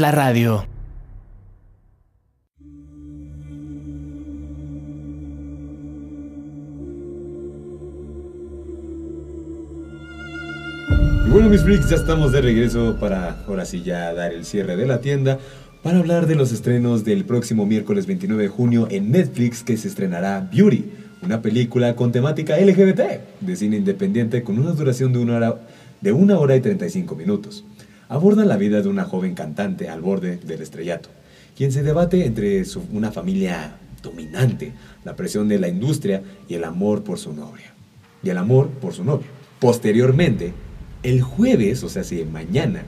la 0.00 0.12
radio. 0.12 0.64
Y 11.26 11.30
bueno, 11.30 11.50
mis 11.50 11.62
freaks, 11.62 11.90
ya 11.90 11.96
estamos 11.96 12.32
de 12.32 12.40
regreso 12.40 12.96
para 12.98 13.44
ahora 13.46 13.64
sí 13.64 13.82
ya 13.82 14.14
dar 14.14 14.32
el 14.32 14.44
cierre 14.44 14.76
de 14.76 14.86
la 14.86 15.00
tienda 15.00 15.38
para 15.82 15.98
hablar 15.98 16.26
de 16.26 16.34
los 16.34 16.52
estrenos 16.52 17.04
del 17.04 17.24
próximo 17.24 17.66
miércoles 17.66 18.06
29 18.06 18.44
de 18.44 18.48
junio 18.48 18.88
en 18.90 19.10
Netflix 19.10 19.62
que 19.62 19.76
se 19.76 19.88
estrenará 19.88 20.48
Beauty, 20.52 20.86
una 21.22 21.42
película 21.42 21.94
con 21.96 22.12
temática 22.12 22.56
LGBT 22.58 23.00
de 23.40 23.56
cine 23.56 23.76
independiente 23.76 24.42
con 24.42 24.58
una 24.58 24.72
duración 24.72 25.12
de 25.12 25.18
una 25.18 25.36
hora, 25.36 25.60
de 26.00 26.12
una 26.12 26.38
hora 26.38 26.56
y 26.56 26.60
35 26.60 27.14
minutos. 27.14 27.64
Aborda 28.08 28.46
la 28.46 28.56
vida 28.56 28.80
de 28.80 28.88
una 28.88 29.04
joven 29.04 29.34
cantante 29.34 29.90
al 29.90 30.00
borde 30.00 30.38
del 30.38 30.62
estrellato, 30.62 31.10
quien 31.54 31.72
se 31.72 31.82
debate 31.82 32.24
entre 32.24 32.62
una 32.92 33.12
familia 33.12 33.76
dominante, 34.02 34.72
la 35.04 35.14
presión 35.14 35.46
de 35.46 35.58
la 35.58 35.68
industria 35.68 36.22
y 36.48 36.54
el 36.54 36.64
amor 36.64 37.04
por 37.04 37.18
su 37.18 37.34
novia. 37.34 37.74
Y 38.22 38.30
el 38.30 38.38
amor 38.38 38.68
por 38.68 38.94
su 38.94 39.04
novio. 39.04 39.26
Posteriormente, 39.60 40.54
el 41.02 41.20
jueves, 41.20 41.84
o 41.84 41.90
sea, 41.90 42.02
si 42.02 42.24
mañana, 42.24 42.82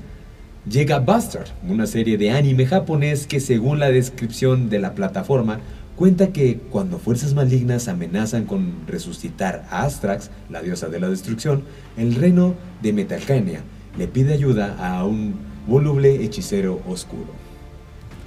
llega 0.66 1.00
Bastard, 1.00 1.48
una 1.68 1.86
serie 1.86 2.16
de 2.16 2.30
anime 2.30 2.64
japonés 2.64 3.26
que 3.26 3.40
según 3.40 3.78
la 3.78 3.90
descripción 3.90 4.70
de 4.70 4.78
la 4.78 4.94
plataforma 4.94 5.60
cuenta 5.96 6.32
que 6.32 6.56
cuando 6.70 6.98
fuerzas 6.98 7.34
malignas 7.34 7.88
amenazan 7.88 8.46
con 8.46 8.86
resucitar 8.86 9.66
a 9.70 9.82
Astrax, 9.82 10.30
la 10.48 10.62
diosa 10.62 10.88
de 10.88 10.98
la 10.98 11.10
destrucción, 11.10 11.64
el 11.98 12.14
reino 12.14 12.54
de 12.80 12.94
Metacania 12.94 13.60
le 14.01 14.09
pide 14.09 14.32
ayuda 14.32 14.76
a 14.80 15.05
un 15.05 15.34
voluble 15.66 16.24
hechicero 16.24 16.80
oscuro. 16.88 17.28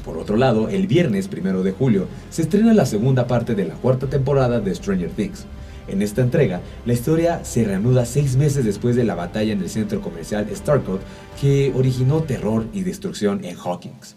Por 0.06 0.20
otro 0.20 0.38
lado, 0.38 0.70
el 0.70 0.86
viernes 0.86 1.28
primero 1.28 1.64
de 1.64 1.72
julio 1.72 2.06
se 2.30 2.44
estrena 2.44 2.76
la 2.76 2.86
segunda 2.86 3.26
parte 3.26 3.56
de 3.56 3.66
la 3.66 3.74
cuarta 3.74 4.06
temporada 4.06 4.60
de 4.60 4.76
Stranger 4.76 5.10
Things. 5.10 5.48
En 5.88 6.04
esta 6.04 6.22
entrega, 6.22 6.62
la 6.86 6.94
historia 6.94 7.44
se 7.44 7.64
reanuda 7.64 8.06
seis 8.06 8.36
meses 8.36 8.64
después 8.64 8.96
de 8.96 9.04
la 9.04 9.16
batalla 9.16 9.52
en 9.52 9.62
el 9.64 9.70
centro 9.70 10.00
comercial 10.00 10.48
Starcourt 10.54 11.02
que 11.42 11.74
originó 11.76 12.22
terror 12.22 12.68
y 12.72 12.84
destrucción 12.84 13.44
en 13.44 13.58
Hawkins. 13.58 14.16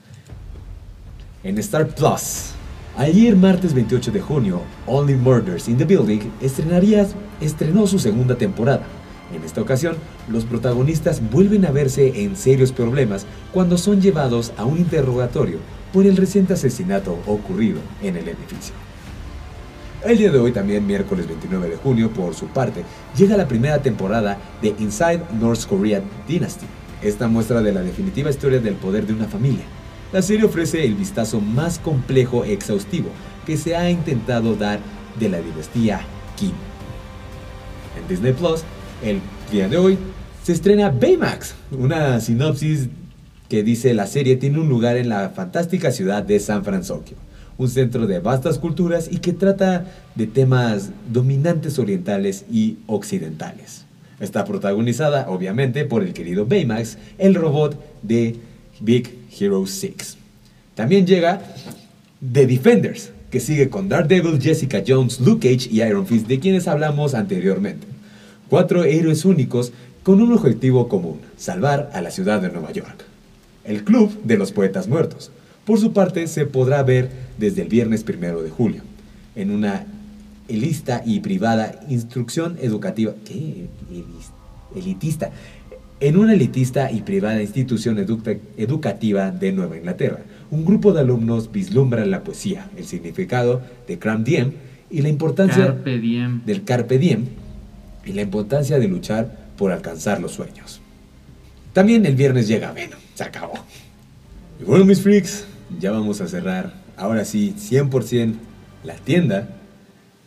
En 1.42 1.56
Star 1.56 1.88
Plus, 1.88 2.50
ayer 2.98 3.34
martes 3.34 3.72
28 3.72 4.12
de 4.12 4.20
junio, 4.20 4.60
Only 4.86 5.14
Murders 5.14 5.70
in 5.70 5.78
the 5.78 5.86
Building 5.86 6.20
estrenaría, 6.42 7.06
estrenó 7.40 7.86
su 7.86 7.98
segunda 7.98 8.36
temporada. 8.36 8.86
En 9.34 9.42
esta 9.42 9.60
ocasión, 9.60 9.96
los 10.28 10.44
protagonistas 10.44 11.20
vuelven 11.30 11.66
a 11.66 11.72
verse 11.72 12.22
en 12.22 12.36
serios 12.36 12.72
problemas 12.72 13.26
cuando 13.52 13.76
son 13.76 14.00
llevados 14.00 14.52
a 14.56 14.64
un 14.64 14.78
interrogatorio 14.78 15.58
por 15.92 16.06
el 16.06 16.16
reciente 16.16 16.52
asesinato 16.52 17.18
ocurrido 17.26 17.80
en 18.02 18.16
el 18.16 18.28
edificio. 18.28 18.74
El 20.04 20.18
día 20.18 20.30
de 20.30 20.38
hoy, 20.38 20.52
también 20.52 20.86
miércoles 20.86 21.26
29 21.26 21.70
de 21.70 21.76
junio, 21.76 22.10
por 22.10 22.34
su 22.34 22.46
parte, 22.46 22.84
llega 23.16 23.36
la 23.36 23.48
primera 23.48 23.82
temporada 23.82 24.38
de 24.62 24.74
Inside 24.78 25.22
North 25.40 25.66
Korea 25.66 26.00
Dynasty. 26.28 26.66
Esta 27.02 27.26
muestra 27.26 27.60
de 27.60 27.72
la 27.72 27.82
definitiva 27.82 28.30
historia 28.30 28.60
del 28.60 28.74
poder 28.74 29.06
de 29.06 29.14
una 29.14 29.26
familia. 29.26 29.64
La 30.12 30.22
serie 30.22 30.44
ofrece 30.44 30.84
el 30.84 30.94
vistazo 30.94 31.40
más 31.40 31.80
complejo 31.80 32.44
e 32.44 32.52
exhaustivo 32.52 33.08
que 33.44 33.56
se 33.56 33.74
ha 33.74 33.90
intentado 33.90 34.54
dar 34.54 34.78
de 35.18 35.28
la 35.28 35.38
dinastía 35.40 36.00
Kim. 36.36 36.52
En 37.98 38.06
Disney 38.06 38.32
Plus, 38.32 38.62
el 39.02 39.20
día 39.52 39.68
de 39.68 39.76
hoy, 39.76 39.98
se 40.42 40.52
estrena 40.52 40.90
Baymax, 40.90 41.54
una 41.72 42.20
sinopsis 42.20 42.88
que 43.48 43.62
dice 43.62 43.94
la 43.94 44.06
serie 44.06 44.36
tiene 44.36 44.58
un 44.58 44.68
lugar 44.68 44.96
en 44.96 45.08
la 45.08 45.30
fantástica 45.30 45.90
ciudad 45.90 46.22
de 46.22 46.40
San 46.40 46.64
Francisco, 46.64 47.02
un 47.58 47.68
centro 47.68 48.06
de 48.06 48.18
vastas 48.18 48.58
culturas 48.58 49.08
y 49.10 49.18
que 49.18 49.32
trata 49.32 49.86
de 50.14 50.26
temas 50.26 50.90
dominantes 51.12 51.78
orientales 51.78 52.44
y 52.50 52.78
occidentales. 52.86 53.84
Está 54.20 54.44
protagonizada, 54.44 55.28
obviamente, 55.28 55.84
por 55.84 56.02
el 56.02 56.12
querido 56.12 56.46
Baymax, 56.46 56.96
el 57.18 57.34
robot 57.34 57.78
de 58.02 58.36
Big 58.80 59.10
Hero 59.38 59.66
6. 59.66 60.16
También 60.74 61.06
llega 61.06 61.42
The 62.32 62.46
Defenders, 62.46 63.10
que 63.30 63.40
sigue 63.40 63.68
con 63.68 63.88
Daredevil, 63.88 64.40
Jessica 64.40 64.82
Jones, 64.86 65.20
Luke 65.20 65.48
Cage 65.48 65.68
y 65.70 65.82
Iron 65.82 66.06
Fist, 66.06 66.26
de 66.26 66.38
quienes 66.38 66.66
hablamos 66.66 67.14
anteriormente. 67.14 67.95
Cuatro 68.48 68.84
héroes 68.84 69.24
únicos 69.24 69.72
con 70.02 70.20
un 70.22 70.32
objetivo 70.32 70.88
común, 70.88 71.18
salvar 71.36 71.90
a 71.92 72.00
la 72.00 72.10
ciudad 72.10 72.40
de 72.40 72.50
Nueva 72.50 72.72
York. 72.72 73.04
El 73.64 73.82
Club 73.82 74.22
de 74.22 74.38
los 74.38 74.52
Poetas 74.52 74.86
Muertos. 74.88 75.30
Por 75.64 75.80
su 75.80 75.92
parte, 75.92 76.28
se 76.28 76.46
podrá 76.46 76.82
ver 76.84 77.10
desde 77.38 77.62
el 77.62 77.68
viernes 77.68 78.04
primero 78.04 78.42
de 78.42 78.50
julio, 78.50 78.82
en 79.34 79.50
una 79.50 79.84
elista 80.48 81.02
y 81.04 81.18
privada 81.20 81.80
instrucción 81.88 82.56
educativa. 82.62 83.14
¿Qué? 83.24 83.66
Elitista. 84.76 85.30
En 85.98 86.16
una 86.16 86.34
elitista 86.34 86.92
y 86.92 87.00
privada 87.00 87.42
institución 87.42 87.98
educa- 87.98 88.38
educativa 88.56 89.30
de 89.32 89.50
Nueva 89.50 89.76
Inglaterra, 89.76 90.20
un 90.52 90.64
grupo 90.64 90.92
de 90.92 91.00
alumnos 91.00 91.50
vislumbra 91.50 92.04
la 92.06 92.22
poesía, 92.22 92.68
el 92.76 92.84
significado 92.84 93.62
de 93.88 93.98
Cram 93.98 94.22
Diem 94.22 94.52
y 94.90 95.00
la 95.02 95.08
importancia 95.08 95.66
Carpe 95.66 95.98
diem. 95.98 96.42
del 96.44 96.62
Carpe 96.64 96.98
Diem 96.98 97.24
y 98.06 98.12
la 98.12 98.22
importancia 98.22 98.78
de 98.78 98.88
luchar 98.88 99.36
por 99.58 99.72
alcanzar 99.72 100.20
los 100.20 100.32
sueños. 100.32 100.80
También 101.72 102.06
el 102.06 102.14
viernes 102.14 102.48
llega 102.48 102.72
Venom, 102.72 102.98
se 103.14 103.24
acabó. 103.24 103.54
Y 104.60 104.64
bueno, 104.64 104.84
mis 104.84 105.02
freaks, 105.02 105.44
ya 105.78 105.90
vamos 105.90 106.20
a 106.20 106.28
cerrar, 106.28 106.72
ahora 106.96 107.24
sí, 107.24 107.54
100% 107.58 108.34
la 108.84 108.94
tienda. 108.94 109.48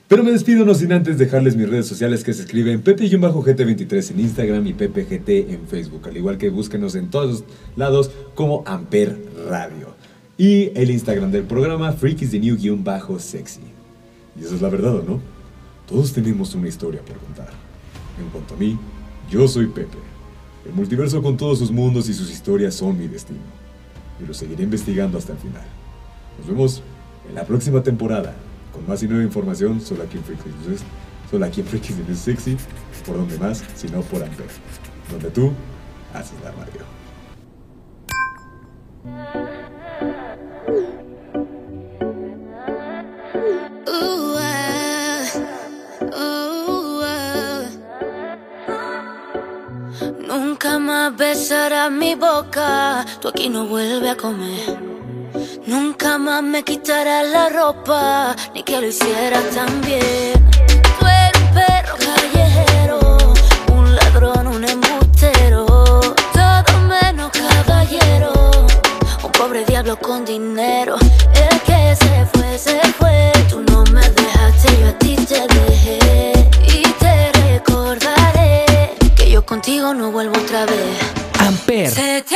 Pero 0.08 0.24
me 0.24 0.32
despido 0.32 0.66
no 0.66 0.74
sin 0.74 0.92
antes 0.92 1.18
dejarles 1.18 1.56
mis 1.56 1.70
redes 1.70 1.88
sociales 1.88 2.24
que 2.24 2.34
se 2.34 2.42
escriben 2.42 2.84
Pepe-GT23 2.84 4.12
en 4.12 4.20
Instagram 4.20 4.68
y 4.68 4.74
PepeGT 4.74 5.30
en 5.30 5.68
Facebook, 5.68 6.08
al 6.08 6.18
igual 6.18 6.38
que 6.38 6.50
búsquenos 6.50 6.96
en 6.96 7.10
todos 7.10 7.44
lados 7.76 8.12
como 8.36 8.64
Amper 8.66 9.18
Radio. 9.48 9.96
Y 10.38 10.72
el 10.76 10.90
Instagram 10.90 11.32
del 11.32 11.44
programa 11.44 11.92
Freak 11.92 12.22
is 12.24 12.32
the 12.32 12.40
New-Sexy. 12.40 13.62
Y 14.40 14.44
eso 14.44 14.56
es 14.56 14.62
la 14.62 14.70
verdad, 14.70 14.96
¿o 14.96 15.04
no? 15.04 15.20
Todos 15.88 16.14
tenemos 16.14 16.56
una 16.56 16.68
historia 16.68 17.02
por 17.02 17.18
contar. 17.18 17.69
En 18.20 18.30
cuanto 18.30 18.54
a 18.54 18.58
mí, 18.58 18.78
yo 19.30 19.48
soy 19.48 19.68
Pepe. 19.68 19.98
El 20.66 20.74
multiverso 20.74 21.22
con 21.22 21.38
todos 21.38 21.60
sus 21.60 21.72
mundos 21.72 22.10
y 22.10 22.14
sus 22.14 22.30
historias 22.30 22.76
son 22.76 22.98
mi 22.98 23.08
destino. 23.08 23.40
Y 24.22 24.26
lo 24.26 24.34
seguiré 24.34 24.64
investigando 24.64 25.18
hasta 25.18 25.34
el 25.34 25.40
final. 25.40 25.66
Nos 26.38 26.48
vemos 26.48 26.84
en 27.30 27.36
la 27.36 27.46
próxima 27.46 27.82
temporada 27.82 28.36
con 28.74 28.88
más 28.88 29.02
y 29.04 29.08
nueva 29.08 29.24
información 29.24 29.82
solo 29.82 30.04
aquí 30.04 30.18
en 30.18 30.24
Freaks 30.24 30.44
solo 31.30 31.46
aquí 31.46 31.62
en 31.62 31.68
Freaks 31.68 32.20
Sexy, 32.20 32.58
por 33.06 33.18
donde 33.18 33.38
más, 33.38 33.64
sino 33.76 34.02
por 34.02 34.24
Amper, 34.24 34.48
donde 35.12 35.30
tú 35.30 35.52
haces 36.14 36.36
la 36.44 36.52
radio. 36.52 37.00
Nunca 50.70 50.86
más 50.86 51.18
besarás 51.18 51.90
mi 51.90 52.14
boca, 52.14 53.04
tú 53.20 53.30
aquí 53.30 53.50
no 53.50 53.66
vuelves 53.66 54.12
a 54.12 54.16
comer. 54.16 54.80
Nunca 55.66 56.20
más 56.20 56.44
me 56.44 56.64
quitarás 56.64 57.28
la 57.28 57.50
ropa, 57.50 58.36
ni 58.54 58.62
que 58.62 58.80
lo 58.80 58.86
hicieras 58.86 59.46
también. 59.50 60.34
Tú 61.00 61.08
eres 61.08 61.42
un 61.42 61.54
perro 61.56 61.96
callejero, 61.98 63.18
un 63.74 63.96
ladrón, 63.96 64.46
un 64.46 64.64
embustero, 64.64 65.66
todo 65.66 66.80
menos 66.88 67.32
caballero, 67.32 68.52
un 69.24 69.32
pobre 69.32 69.66
diablo 69.66 69.98
con 69.98 70.24
dinero. 70.24 70.98
El 71.34 71.62
que 71.62 71.96
se 71.96 72.28
fue, 72.32 72.60
se 72.60 72.80
fue, 73.00 73.32
tú 73.50 73.64
no 73.72 73.84
me 73.86 74.08
dejaste, 74.08 74.80
yo 74.80 74.90
a 74.90 75.00
ti 75.00 75.16
te 75.16 75.48
dejé. 75.48 76.09
Contigo 79.50 79.96
no 79.96 80.12
vuelvo 80.12 80.40
otra 80.40 80.64
vez. 80.68 81.00
Amper. 81.40 81.90
Se 81.90 82.22
te 82.22 82.36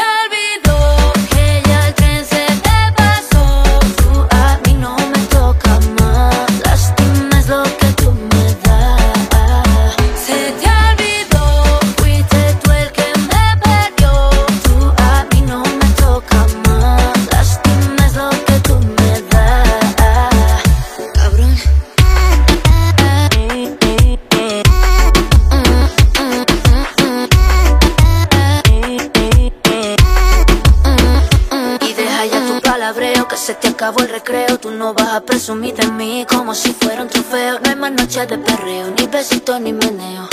no 34.74 34.94
vas 34.94 35.14
a 35.14 35.22
presumir 35.22 35.76
de 35.76 35.88
mí 35.88 36.26
como 36.28 36.56
si 36.56 36.74
fuera 36.74 37.04
un 37.04 37.08
trofeo. 37.08 37.60
No 37.60 37.70
hay 37.70 37.76
más 37.76 37.92
noches 37.92 38.28
de 38.28 38.38
perreo, 38.38 38.88
ni 38.98 39.08
besito 39.08 39.60
ni 39.60 39.72
meneo. 39.74 40.28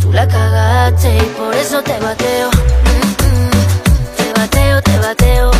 Tú 0.00 0.12
la 0.12 0.26
cagaste 0.26 1.16
y 1.16 1.26
por 1.38 1.54
eso 1.54 1.82
te 1.82 1.98
bateo. 2.00 2.50
Mm, 2.50 3.24
mm. 3.24 4.16
Te 4.16 4.40
bateo, 4.40 4.82
te 4.82 4.98
bateo. 4.98 5.50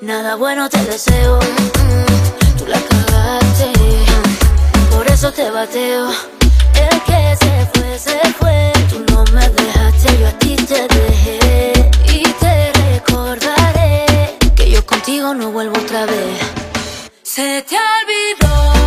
Nada 0.00 0.36
bueno 0.36 0.68
te 0.68 0.78
deseo. 0.84 1.38
Mm, 1.40 1.82
mm. 1.82 2.58
Tú 2.58 2.66
la 2.66 2.78
cagaste, 2.80 3.72
por 4.90 5.06
eso 5.08 5.32
te 5.32 5.50
bateo. 5.50 6.10
El 6.74 7.02
que 7.02 7.36
se 7.40 7.68
fue, 7.74 7.98
se 7.98 8.32
fue. 8.38 8.72
Tú 8.90 9.04
no 9.12 9.24
me 9.32 9.48
dejaste, 9.48 10.18
yo 10.18 10.28
a 10.28 10.32
ti 10.32 10.56
te 10.56 10.86
dejé. 10.86 11.90
Y 12.12 12.22
te 12.22 12.72
recordaré 12.90 14.36
que 14.54 14.70
yo 14.70 14.84
contigo 14.84 15.34
no 15.34 15.50
vuelvo 15.50 15.78
otra 15.80 16.06
vez. 16.06 16.75
Se 17.36 17.62
te 17.68 17.76
olvidó 17.76 18.85